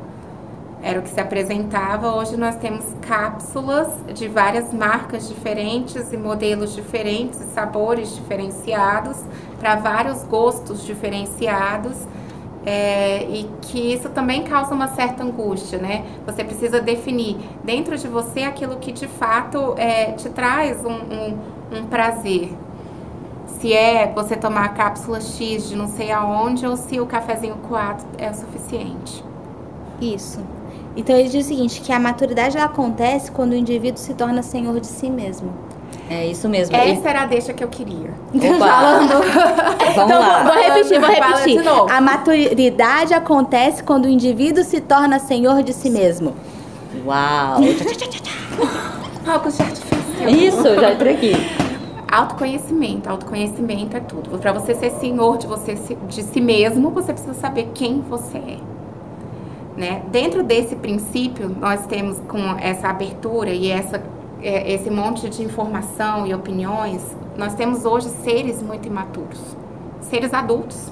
[0.83, 2.13] era o que se apresentava.
[2.13, 9.17] Hoje nós temos cápsulas de várias marcas diferentes e modelos diferentes, sabores diferenciados,
[9.57, 11.95] para vários gostos diferenciados.
[12.65, 16.05] É, e que isso também causa uma certa angústia, né?
[16.25, 21.37] Você precisa definir dentro de você aquilo que de fato é, te traz um, um,
[21.79, 22.53] um prazer.
[23.59, 27.55] Se é você tomar a cápsula X de não sei aonde ou se o cafezinho
[27.67, 29.23] coado é o suficiente.
[29.99, 30.39] Isso.
[30.95, 34.43] Então ele diz o seguinte, que a maturidade ela acontece quando o indivíduo se torna
[34.43, 35.51] senhor de si mesmo.
[36.09, 36.75] É isso mesmo.
[36.75, 38.13] Essa era a deixa que eu queria.
[38.33, 38.57] Opa.
[38.67, 39.13] Falando.
[39.95, 40.43] Vamos então, lá.
[40.43, 41.57] vou repetir, vou repetir.
[41.57, 41.91] de novo.
[41.91, 46.35] A maturidade acontece quando o indivíduo se torna senhor de si mesmo.
[47.05, 47.61] Uau!
[49.23, 50.29] De artifício.
[50.29, 51.33] Isso, já entrei aqui.
[52.11, 53.09] Autoconhecimento.
[53.09, 54.37] Autoconhecimento é tudo.
[54.37, 55.75] Para você ser senhor de, você,
[56.07, 58.72] de si mesmo, você precisa saber quem você é.
[59.75, 60.03] Né?
[60.11, 64.03] Dentro desse princípio, nós temos com essa abertura e essa,
[64.41, 67.01] é, esse monte de informação e opiniões,
[67.37, 69.39] nós temos hoje seres muito imaturos,
[70.01, 70.91] seres adultos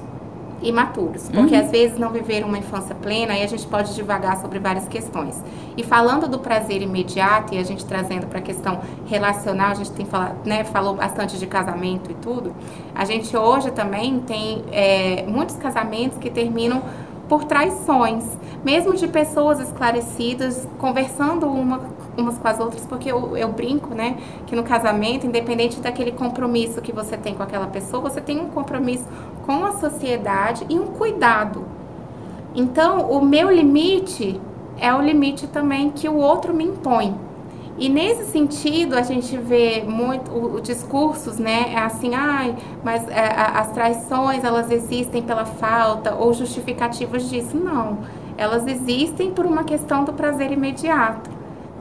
[0.62, 4.60] imaturos, porque às vezes não viveram uma infância plena e a gente pode divagar sobre
[4.60, 5.42] várias questões.
[5.76, 9.92] E falando do prazer imediato e a gente trazendo para a questão relacional, a gente
[9.92, 12.54] tem falado, né, falou bastante de casamento e tudo.
[12.94, 16.84] A gente hoje também tem é, muitos casamentos que terminam
[17.32, 18.26] por traições,
[18.62, 21.80] mesmo de pessoas esclarecidas, conversando uma,
[22.18, 26.82] umas com as outras, porque eu, eu brinco, né, que no casamento, independente daquele compromisso
[26.82, 29.06] que você tem com aquela pessoa, você tem um compromisso
[29.46, 31.64] com a sociedade e um cuidado.
[32.54, 34.38] Então, o meu limite
[34.78, 37.16] é o limite também que o outro me impõe.
[37.78, 41.74] E nesse sentido, a gente vê muito o, o discursos, né?
[41.74, 47.58] É assim, ai, mas é, as traições elas existem pela falta ou justificativas disso.
[47.58, 48.00] Não.
[48.38, 51.30] Elas existem por uma questão do prazer imediato.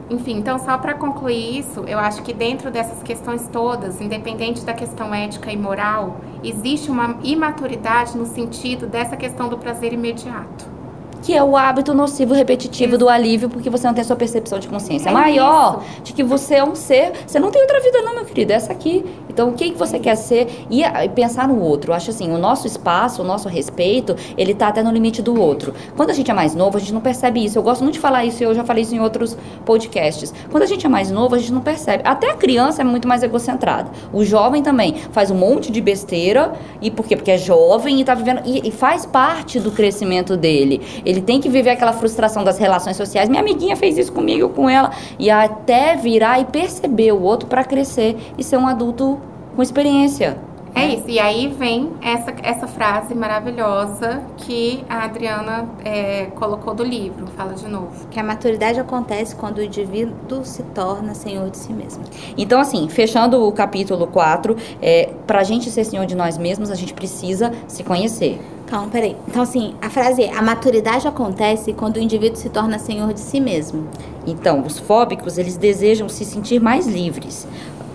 [0.09, 4.73] Enfim, então só para concluir isso, eu acho que dentro dessas questões todas, independente da
[4.73, 10.80] questão ética e moral, existe uma imaturidade no sentido dessa questão do prazer imediato.
[11.21, 14.57] Que é o hábito nocivo repetitivo do alívio, porque você não tem a sua percepção
[14.59, 17.11] de consciência É maior de que você é um ser.
[17.27, 18.51] Você não tem outra vida, não, meu querido.
[18.53, 19.05] É essa aqui.
[19.29, 20.65] Então, o que, que você quer ser?
[20.69, 21.91] E, a- e pensar no outro.
[21.91, 25.39] Eu acho assim, o nosso espaço, o nosso respeito, ele tá até no limite do
[25.39, 25.73] outro.
[25.95, 27.57] Quando a gente é mais novo, a gente não percebe isso.
[27.57, 30.33] Eu gosto muito de falar isso, e eu já falei isso em outros podcasts.
[30.51, 32.03] Quando a gente é mais novo, a gente não percebe.
[32.05, 33.89] Até a criança é muito mais egocentrada.
[34.11, 36.53] O jovem também faz um monte de besteira.
[36.81, 37.15] E por quê?
[37.15, 38.41] Porque é jovem e tá vivendo.
[38.45, 40.81] E, e faz parte do crescimento dele.
[41.11, 43.27] Ele tem que viver aquela frustração das relações sociais.
[43.27, 44.91] Minha amiguinha fez isso comigo, com ela.
[45.19, 49.19] E até virar e perceber o outro para crescer e ser um adulto
[49.53, 50.37] com experiência.
[50.73, 51.09] É isso.
[51.09, 57.27] E aí vem essa, essa frase maravilhosa que a Adriana é, colocou do livro.
[57.35, 58.07] Fala de novo.
[58.09, 62.05] Que a maturidade acontece quando o indivíduo se torna senhor de si mesmo.
[62.37, 66.75] Então, assim, fechando o capítulo 4, é, pra gente ser senhor de nós mesmos, a
[66.75, 68.39] gente precisa se conhecer.
[68.71, 69.17] Calma, peraí.
[69.27, 73.19] Então, assim, a frase é: a maturidade acontece quando o indivíduo se torna senhor de
[73.19, 73.85] si mesmo.
[74.25, 77.45] Então, os fóbicos, eles desejam se sentir mais livres.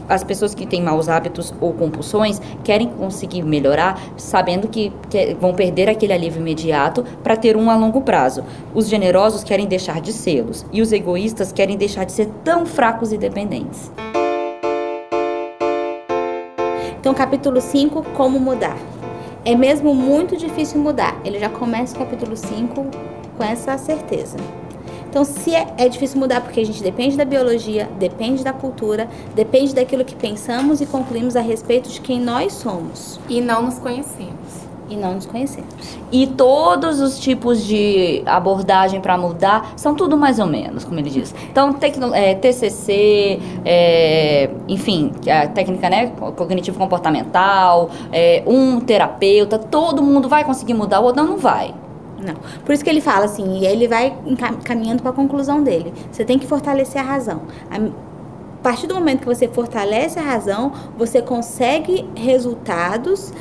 [0.06, 5.54] As pessoas que têm maus hábitos ou compulsões querem conseguir melhorar, sabendo que, que vão
[5.54, 8.44] perder aquele alívio imediato para ter um a longo prazo.
[8.74, 13.14] Os generosos querem deixar de sê-los e os egoístas querem deixar de ser tão fracos
[13.14, 13.90] e dependentes.
[17.00, 18.76] Então, capítulo 5, como mudar.
[19.46, 21.20] É mesmo muito difícil mudar.
[21.24, 22.84] Ele já começa o capítulo 5
[23.36, 24.36] com essa certeza.
[25.08, 29.08] Então, se é, é difícil mudar porque a gente depende da biologia, depende da cultura,
[29.36, 33.78] depende daquilo que pensamos e concluímos a respeito de quem nós somos E não nos
[33.78, 34.65] conhecemos.
[34.88, 35.68] E não nos conhecemos.
[36.12, 41.10] E todos os tipos de abordagem para mudar são tudo mais ou menos, como ele
[41.10, 41.34] diz.
[41.50, 49.58] Então, tecno, é, TCC, é, enfim, é a técnica né, cognitivo comportamental, é, um terapeuta,
[49.58, 51.74] todo mundo vai conseguir mudar, o outro não, vai.
[52.24, 52.34] Não.
[52.64, 54.16] Por isso que ele fala assim, e ele vai
[54.64, 55.92] caminhando para a conclusão dele.
[56.10, 57.42] Você tem que fortalecer a razão.
[57.70, 57.78] A
[58.62, 63.32] partir do momento que você fortalece a razão, você consegue resultados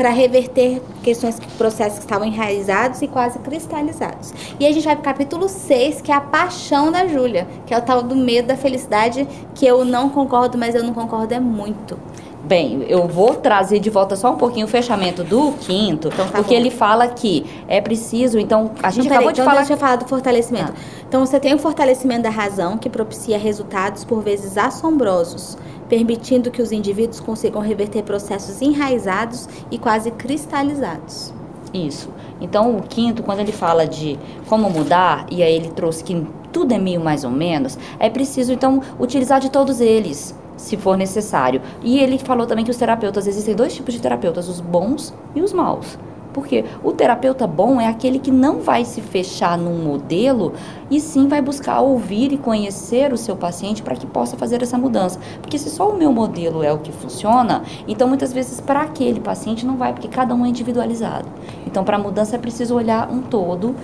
[0.00, 4.32] para reverter questões, processos que estavam enraizados e quase cristalizados.
[4.58, 7.74] E a gente vai para o capítulo 6, que é a paixão da Júlia, que
[7.74, 11.34] é o tal do medo da felicidade, que eu não concordo, mas eu não concordo
[11.34, 11.98] é muito.
[12.42, 16.38] Bem, eu vou trazer de volta só um pouquinho o fechamento do quinto, Então tá
[16.38, 16.60] porque bom.
[16.60, 19.58] ele fala que é preciso, então, a gente Então, acabou de então falar...
[19.58, 20.72] deixa eu falar do fortalecimento.
[20.74, 21.02] Ah.
[21.06, 25.58] Então você tem o fortalecimento da razão que propicia resultados por vezes assombrosos,
[25.90, 31.34] permitindo que os indivíduos consigam reverter processos enraizados e quase cristalizados.
[31.74, 32.08] Isso.
[32.40, 34.18] Então, o quinto, quando ele fala de
[34.48, 38.52] como mudar, e aí ele trouxe que tudo é meio mais ou menos, é preciso,
[38.52, 41.60] então, utilizar de todos eles, se for necessário.
[41.82, 45.42] E ele falou também que os terapeutas, existem dois tipos de terapeutas, os bons e
[45.42, 45.98] os maus.
[46.32, 50.52] Porque o terapeuta bom é aquele que não vai se fechar num modelo
[50.90, 54.78] e sim vai buscar ouvir e conhecer o seu paciente para que possa fazer essa
[54.78, 55.18] mudança.
[55.40, 59.20] Porque se só o meu modelo é o que funciona, então muitas vezes para aquele
[59.20, 61.28] paciente não vai, porque cada um é individualizado.
[61.66, 63.74] Então para a mudança é preciso olhar um todo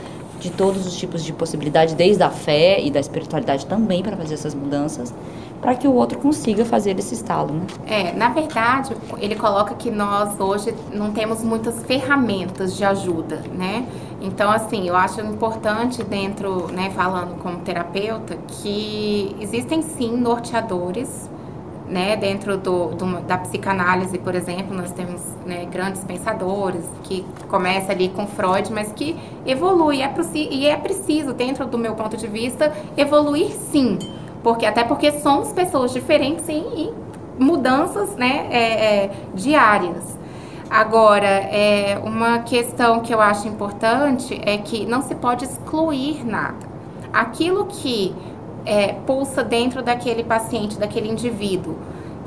[0.40, 4.34] de todos os tipos de possibilidade, desde a fé e da espiritualidade também para fazer
[4.34, 5.14] essas mudanças,
[5.61, 7.66] para que o outro consiga fazer esse estalo, né?
[7.86, 13.86] É, na verdade, ele coloca que nós hoje não temos muitas ferramentas de ajuda, né?
[14.20, 21.28] Então, assim, eu acho importante dentro, né, falando como terapeuta, que existem sim norteadores,
[21.88, 27.92] né, dentro do, do- da psicanálise, por exemplo, nós temos né, grandes pensadores que começa
[27.92, 32.26] ali com Freud, mas que evolui é e é preciso, dentro do meu ponto de
[32.26, 33.98] vista, evoluir sim,
[34.47, 36.94] porque até porque somos pessoas diferentes em,
[37.36, 40.16] mudanças, né, é, é, diárias.
[40.70, 46.64] Agora, é, uma questão que eu acho importante é que não se pode excluir nada.
[47.12, 48.14] Aquilo que
[48.64, 51.76] é, pulsa dentro daquele paciente, daquele indivíduo,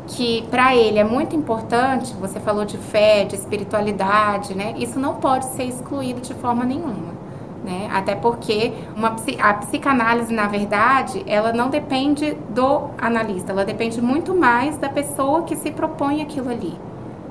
[0.05, 4.73] que para ele é muito importante, você falou de fé, de espiritualidade, né?
[4.77, 7.18] Isso não pode ser excluído de forma nenhuma.
[7.63, 7.89] Né?
[7.91, 14.33] Até porque uma, a psicanálise, na verdade, ela não depende do analista, ela depende muito
[14.33, 16.73] mais da pessoa que se propõe aquilo ali.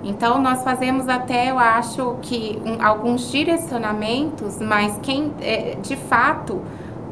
[0.04, 6.60] Então, nós fazemos até, eu acho que um- alguns direcionamentos, mas quem, é, de fato,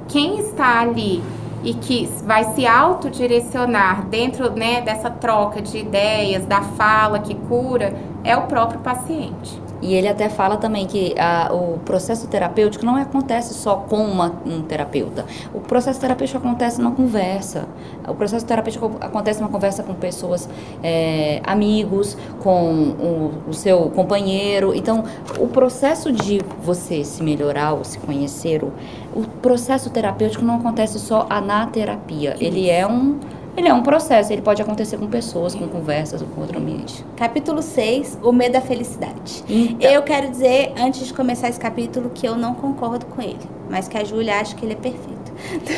[0.08, 1.22] quem está ali
[1.64, 7.92] e que vai se autodirecionar dentro né, dessa troca de ideias, da fala que cura,
[8.22, 9.60] é o próprio paciente.
[9.82, 14.32] E ele até fala também que a- o processo terapêutico não acontece só com uma-
[14.46, 15.24] um terapeuta.
[15.52, 17.66] O processo terapêutico acontece numa conversa.
[18.08, 20.48] O processo terapêutico acontece numa conversa com pessoas,
[20.82, 24.74] é, amigos, com o, o seu companheiro.
[24.74, 25.04] Então,
[25.38, 28.72] o processo de você se melhorar ou se conhecer, o,
[29.14, 32.34] o processo terapêutico não acontece só na terapia.
[32.40, 33.16] Ele é um
[33.56, 37.04] ele é um processo, ele pode acontecer com pessoas, com conversas ou com outro ambiente.
[37.16, 39.42] Capítulo 6, o medo da felicidade.
[39.48, 39.90] Então.
[39.90, 43.38] Eu quero dizer, antes de começar esse capítulo, que eu não concordo com ele,
[43.70, 45.16] mas que a Júlia acha que ele é perfeito.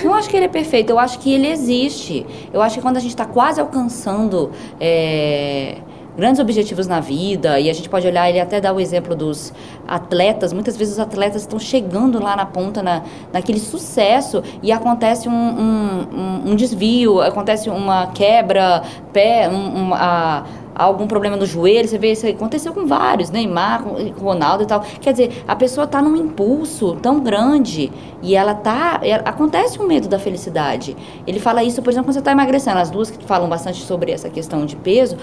[0.05, 2.25] Não acho que ele é perfeito, eu acho que ele existe.
[2.53, 4.51] Eu acho que quando a gente está quase alcançando
[4.81, 5.79] é,
[6.19, 9.53] grandes objetivos na vida, e a gente pode olhar, ele até dá o exemplo dos
[9.87, 13.03] atletas, muitas vezes os atletas estão chegando lá na ponta, na,
[13.33, 19.95] naquele sucesso, e acontece um, um, um- um desvio, acontece uma quebra, pé, um, um-
[19.95, 20.45] a-
[20.79, 24.67] algum problema no joelho, você vê isso aconteceu com vários, Neymar, com com Ronaldo e
[24.67, 24.81] tal.
[25.01, 29.87] Quer dizer, a pessoa tá num impulso tão grande e ela tá, ela- acontece um
[29.87, 30.97] medo da felicidade.
[31.27, 34.13] Ele fala isso, por exemplo, quando você tá emagrecendo, as duas que falam bastante sobre
[34.13, 35.17] essa questão de peso,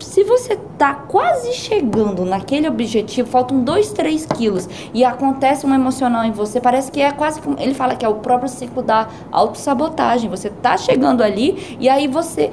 [0.00, 6.24] se você tá quase chegando naquele objetivo, faltam 2, 3 quilos e acontece um emocional
[6.24, 7.40] em você, parece que é quase.
[7.58, 10.28] Ele fala que é o próprio ciclo da autossabotagem.
[10.28, 12.50] Você tá chegando ali e aí você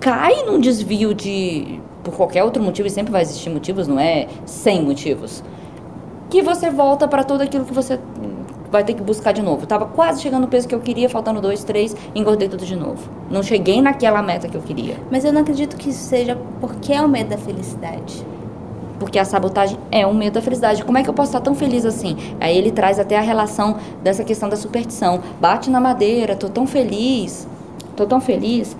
[0.00, 1.80] cai num desvio de.
[2.02, 5.42] por qualquer outro motivo, e sempre vai existir motivos, não é sem motivos.
[6.30, 7.98] Que você volta para tudo aquilo que você
[8.70, 9.66] vai ter que buscar de novo.
[9.66, 13.10] Tava quase chegando no peso que eu queria, faltando dois, três, engordei tudo de novo.
[13.30, 14.96] Não cheguei naquela meta que eu queria.
[15.10, 18.24] Mas eu não acredito que isso seja porque é o medo da felicidade.
[18.98, 20.84] Porque a sabotagem é um medo da felicidade.
[20.84, 22.16] Como é que eu posso estar tão feliz assim?
[22.40, 25.20] Aí ele traz até a relação dessa questão da superstição.
[25.40, 27.46] Bate na madeira, tô tão feliz,
[27.96, 28.76] tô tão feliz.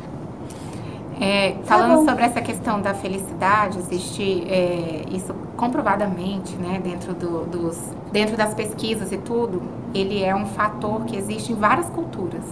[1.20, 2.04] É, Tá falando bom.
[2.04, 7.76] sobre essa questão da felicidade, existe é, isso comprovadamente, né, dentro, do- dos,
[8.12, 9.60] dentro das pesquisas e tudo,
[9.92, 12.44] ele é um fator que existe em várias culturas,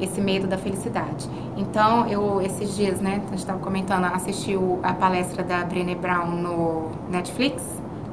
[0.00, 1.28] esse medo da felicidade.
[1.56, 5.96] Então, eu, esses dias, né, a gente estava comentando, assisti o- a palestra da Brené
[5.96, 7.60] Brown no Netflix,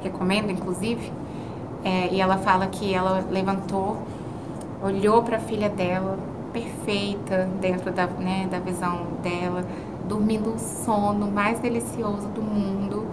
[0.02, 1.12] recomendo, inclusive,
[1.84, 3.98] é, e ela fala que ela levantou,
[4.82, 6.18] olhou para a filha dela,
[6.56, 9.62] perfeita dentro da, né, da visão dela,
[10.08, 13.06] dormindo o sono mais delicioso do mundo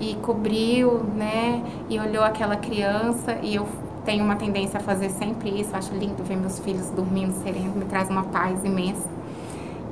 [0.00, 3.68] e cobriu, né, e olhou aquela criança e eu
[4.04, 7.84] tenho uma tendência a fazer sempre isso, acho lindo ver meus filhos dormindo sereno, me
[7.84, 9.06] traz uma paz imensa.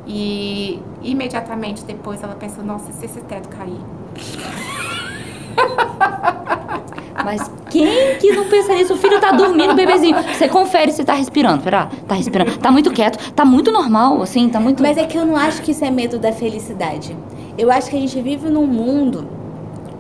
[0.07, 3.81] E imediatamente depois ela pensou, nossa, se esse teto cair.
[7.27, 8.95] Mas quem que não pensa nisso?
[8.95, 10.16] O filho tá dormindo, bebezinho.
[10.33, 11.61] Você confere se tá respirando.
[11.61, 12.57] Pera, tá respirando.
[12.59, 13.33] Tá muito quieto.
[13.33, 14.81] Tá muito normal, assim, tá muito.
[14.81, 17.16] Mas é que eu não acho que isso é medo da felicidade.
[17.59, 19.27] Eu acho que a gente vive num mundo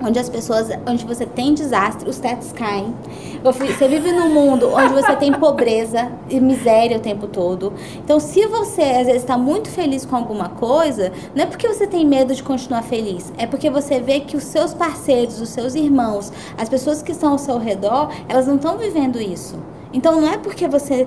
[0.06, 2.94] onde as pessoas, onde você tem desastre, os tetos caem.
[3.42, 7.72] Você vive num mundo onde você tem pobreza e miséria o tempo todo.
[7.96, 11.86] Então, se você às vezes está muito feliz com alguma coisa, não é porque você
[11.86, 15.74] tem medo de continuar feliz, é porque você vê que os seus parceiros, os seus
[15.74, 19.56] irmãos, as pessoas que estão ao seu redor, elas não estão vivendo isso.
[19.92, 21.06] Então, não é porque você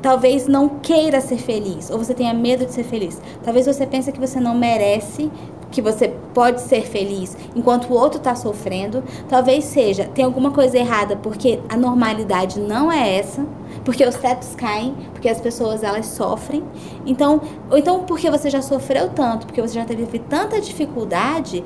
[0.00, 3.20] talvez não queira ser feliz ou você tenha medo de ser feliz.
[3.42, 5.30] Talvez você pense que você não merece
[5.70, 10.78] que você pode ser feliz enquanto o outro está sofrendo, talvez seja, tem alguma coisa
[10.78, 13.44] errada porque a normalidade não é essa,
[13.84, 16.62] porque os tetos caem, porque as pessoas elas sofrem.
[17.06, 17.40] Então,
[17.70, 21.62] ou então porque você já sofreu tanto, porque você já teve tanta dificuldade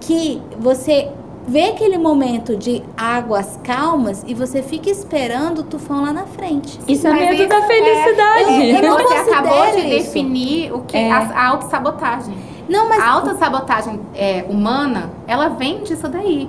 [0.00, 1.08] que você
[1.46, 6.78] vê aquele momento de águas calmas e você fica esperando o tufão lá na frente.
[6.86, 8.50] Isso é medo da felicidade.
[8.50, 9.88] É, eu, eu você acabou de isso.
[9.88, 12.51] definir o que é a, a autossabotagem.
[12.68, 16.48] Não, mas a autossabotagem é, humana, ela vem disso daí.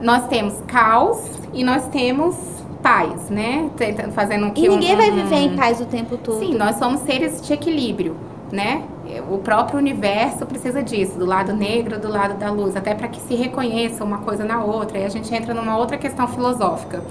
[0.00, 1.18] Nós temos caos
[1.52, 2.36] e nós temos
[2.82, 3.70] paz, né?
[3.76, 6.38] Tentando fazendo E ninguém um, vai viver em paz o tempo todo.
[6.38, 8.16] Sim, nós somos seres de equilíbrio,
[8.52, 8.82] né?
[9.30, 13.20] O próprio universo precisa disso, do lado negro, do lado da luz, até para que
[13.20, 14.98] se reconheça uma coisa na outra.
[14.98, 17.02] E a gente entra numa outra questão filosófica.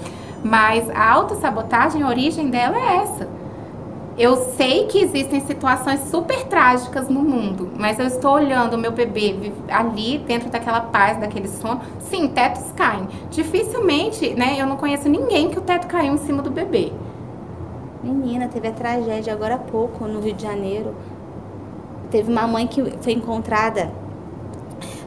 [0.44, 3.35] Mas a autossabotagem, a origem dela é essa
[4.18, 8.90] eu sei que existem situações super trágicas no mundo, mas eu estou olhando o meu
[8.90, 11.82] bebê ali dentro daquela paz, daquele sono.
[12.00, 13.06] Sim, tetos caem.
[13.30, 14.56] Dificilmente, né?
[14.58, 16.92] Eu não conheço ninguém que o teto caiu em cima do bebê.
[18.02, 20.94] Menina, teve a tragédia agora há pouco no Rio de Janeiro.
[22.10, 23.90] Teve uma mãe que foi encontrada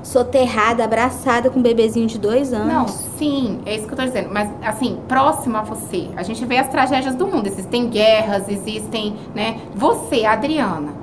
[0.10, 2.68] soterrada, abraçada com um bebezinho de dois anos.
[2.68, 4.30] Não, sim, é isso que eu tô dizendo.
[4.32, 7.46] Mas, assim, próximo a você, a gente vê as tragédias do mundo.
[7.46, 9.60] Existem guerras, existem, né?
[9.76, 10.94] Você, Adriana,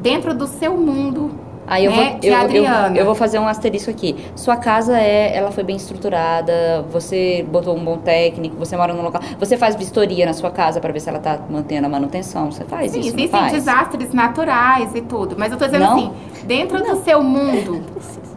[0.00, 1.32] dentro do seu mundo.
[1.66, 4.16] Aí eu, né, vou, eu, eu, eu, vou fazer um asterisco aqui.
[4.36, 9.02] Sua casa é, ela foi bem estruturada, você botou um bom técnico, você mora num
[9.02, 12.50] local, você faz vistoria na sua casa para ver se ela tá mantendo a manutenção,
[12.50, 13.16] você faz Sim, isso?
[13.16, 15.92] Existem desastres naturais e tudo, mas eu tô dizendo não?
[15.92, 16.12] assim,
[16.44, 16.96] dentro não.
[16.96, 17.80] do seu mundo,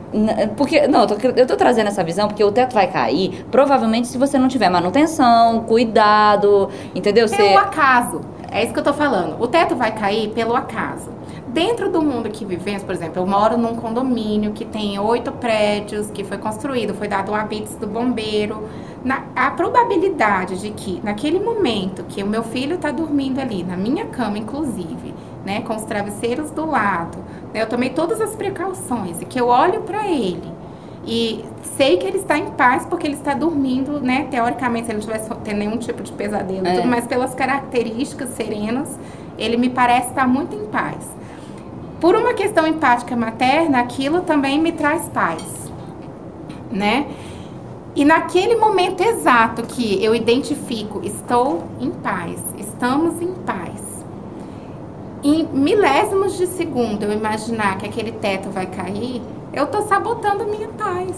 [0.55, 4.07] porque, não, eu tô, eu tô, trazendo essa visão porque o teto vai cair, provavelmente
[4.07, 7.27] se você não tiver manutenção, cuidado, entendeu?
[7.27, 7.55] Pelo você...
[7.55, 8.21] acaso.
[8.51, 9.41] É isso que eu tô falando.
[9.41, 11.09] O teto vai cair pelo acaso.
[11.47, 16.09] Dentro do mundo que vivemos, por exemplo, eu moro num condomínio que tem oito prédios,
[16.11, 18.67] que foi construído, foi dado o habites do bombeiro.
[19.03, 23.77] Na, a probabilidade de que, naquele momento que o meu filho está dormindo ali, na
[23.77, 25.13] minha cama, inclusive,
[25.45, 27.19] né, com os travesseiros do lado,
[27.55, 30.43] né, eu tomei todas as precauções e que eu olho para ele
[31.07, 31.45] e
[31.77, 35.05] sei que ele está em paz porque ele está dormindo, né, teoricamente, se ele não
[35.05, 36.75] tivesse tendo nenhum tipo de pesadelo, é.
[36.75, 38.99] tudo, mas pelas características serenas,
[39.37, 40.97] ele me parece estar muito em paz.
[42.01, 45.71] Por uma questão empática materna, aquilo também me traz paz,
[46.69, 47.07] né?
[47.95, 53.94] E naquele momento exato que eu identifico, estou em paz, estamos em paz,
[55.25, 60.45] em milésimos de segundo eu imaginar que aquele teto vai cair, eu estou sabotando a
[60.45, 61.15] minha paz.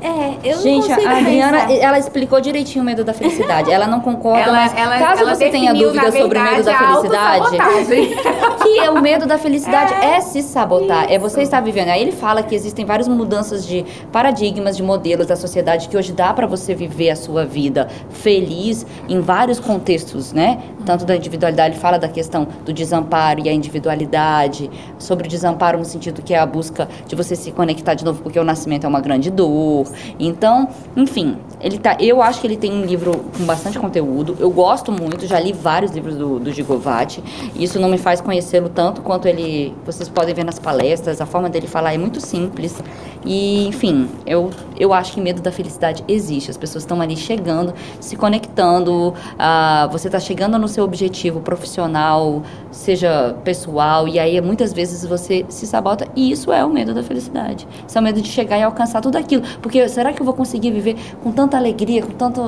[0.00, 3.70] É, eu Gente, não a Adriana, ela explicou direitinho o medo da felicidade.
[3.70, 6.78] Ela não concorda, ela, mas ela, caso ela você tenha dúvida sobre o medo da
[6.78, 7.56] felicidade,
[8.78, 11.14] é o medo da felicidade é, é se sabotar, Isso.
[11.14, 11.88] é você estar vivendo.
[11.88, 16.12] Aí ele fala que existem várias mudanças de paradigmas, de modelos da sociedade que hoje
[16.12, 20.62] dá para você viver a sua vida feliz em vários contextos, né?
[20.84, 25.78] Tanto da individualidade, ele fala da questão do desamparo e a individualidade, sobre o desamparo
[25.78, 28.84] no sentido que é a busca de você se conectar de novo porque o nascimento
[28.84, 29.72] é uma grande dor
[30.18, 31.96] então, enfim, ele tá.
[32.00, 34.36] Eu acho que ele tem um livro com bastante conteúdo.
[34.38, 37.22] Eu gosto muito, já li vários livros do, do Gigovati.
[37.54, 38.20] Isso não me faz
[38.68, 39.74] tanto quanto ele.
[39.84, 42.82] Vocês podem ver nas palestras, a forma dele falar é muito simples.
[43.24, 46.50] E, enfim, eu, eu acho que medo da felicidade existe.
[46.50, 49.08] As pessoas estão ali chegando, se conectando.
[49.10, 55.44] Uh, você está chegando no seu objetivo profissional, seja pessoal, e aí muitas vezes você
[55.48, 56.08] se sabota.
[56.16, 57.66] E isso é o medo da felicidade.
[57.86, 59.42] Isso é o medo de chegar e alcançar tudo aquilo.
[59.60, 62.42] Porque será que eu vou conseguir viver com tanta alegria, com tanto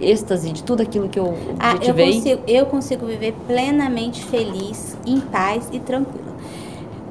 [0.00, 1.58] êxtase de tudo aquilo que eu objetivei?
[1.58, 6.36] Ah, eu consigo, eu consigo viver plenamente feliz, em paz e tranquila.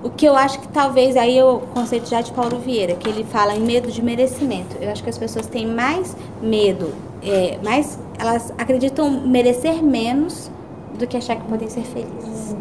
[0.04, 3.10] O que eu acho que talvez aí é o conceito já de Paulo Vieira, que
[3.10, 4.78] ele fala em medo de merecimento.
[4.80, 10.52] Eu acho que as pessoas têm mais medo, é, mais elas acreditam merecer menos
[10.98, 12.56] do que achar que podem ser felizes.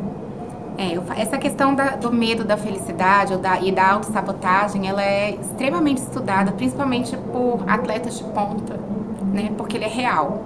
[0.77, 5.35] É, essa questão da, do medo da felicidade ou da, e da autossabotagem, ela é
[5.35, 8.81] extremamente estudada, principalmente por atletas de ponta,
[9.35, 9.53] né?
[9.57, 10.43] Porque ele é real.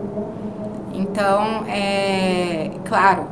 [0.92, 3.26] Então, é claro,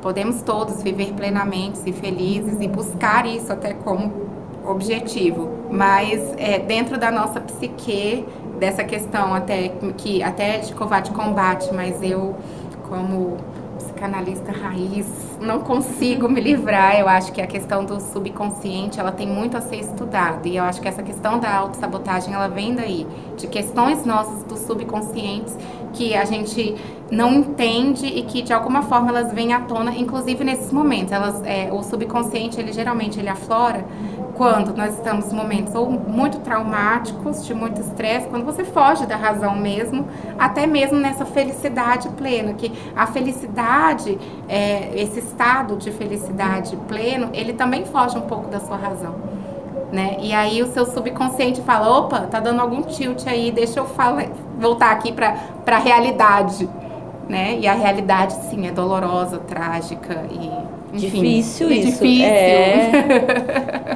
[0.00, 4.32] podemos todos viver plenamente e felizes e buscar isso até como
[4.66, 8.24] objetivo, mas é, dentro da nossa psique,
[8.58, 12.36] dessa questão até que até de combate combate, mas eu
[12.88, 13.36] como
[14.02, 15.06] psicanalista raiz,
[15.40, 16.98] não consigo me livrar.
[16.98, 20.48] Eu acho que a questão do subconsciente, ela tem muito a ser estudada.
[20.48, 24.56] E eu acho que essa questão da autossabotagem, ela vem daí, de questões nossas do
[24.56, 25.56] subconscientes
[25.92, 26.74] que a gente
[27.10, 31.12] não entende e que de alguma forma elas vêm à tona, inclusive nesses momentos.
[31.12, 33.84] Elas, é, o subconsciente, ele geralmente ele aflora
[34.34, 39.16] quando nós estamos em momentos ou muito traumáticos, de muito estresse, quando você foge da
[39.16, 44.18] razão mesmo, até mesmo nessa felicidade plena, que a felicidade,
[44.48, 49.14] é, esse estado de felicidade pleno, ele também foge um pouco da sua razão.
[49.92, 50.16] Né?
[50.20, 54.26] E aí o seu subconsciente fala, opa, tá dando algum tilt aí, deixa eu falar,
[54.62, 55.36] voltar aqui para
[55.66, 56.68] a realidade.
[57.28, 57.58] Né?
[57.60, 60.50] E a realidade, sim, é dolorosa, trágica e
[60.92, 61.90] enfim, difícil é isso.
[61.92, 62.26] Difícil.
[62.26, 62.90] É...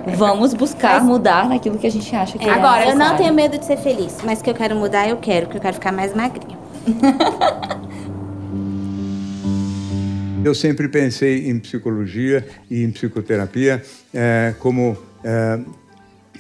[0.17, 2.51] Vamos buscar mas, mudar naquilo que a gente acha que é.
[2.51, 5.47] Agora, eu não tenho medo de ser feliz, mas que eu quero mudar, eu quero,
[5.47, 6.57] porque eu quero ficar mais magrinha.
[10.45, 13.83] eu sempre pensei em psicologia e em psicoterapia
[14.15, 15.59] é, como é,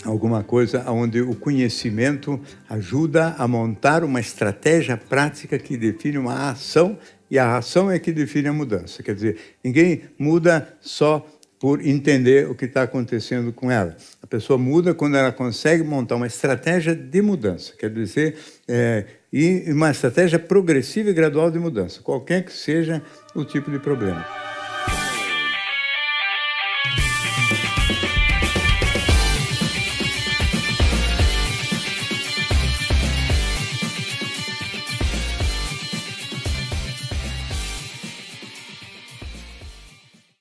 [0.06, 6.96] alguma coisa onde o conhecimento ajuda a montar uma estratégia prática que define uma ação
[7.30, 9.02] e a ação é que define a mudança.
[9.02, 11.26] Quer dizer, ninguém muda só
[11.58, 13.96] por entender o que está acontecendo com ela.
[14.22, 18.36] A pessoa muda quando ela consegue montar uma estratégia de mudança, quer dizer,
[18.68, 23.02] é, e uma estratégia progressiva e gradual de mudança, qualquer que seja
[23.34, 24.24] o tipo de problema.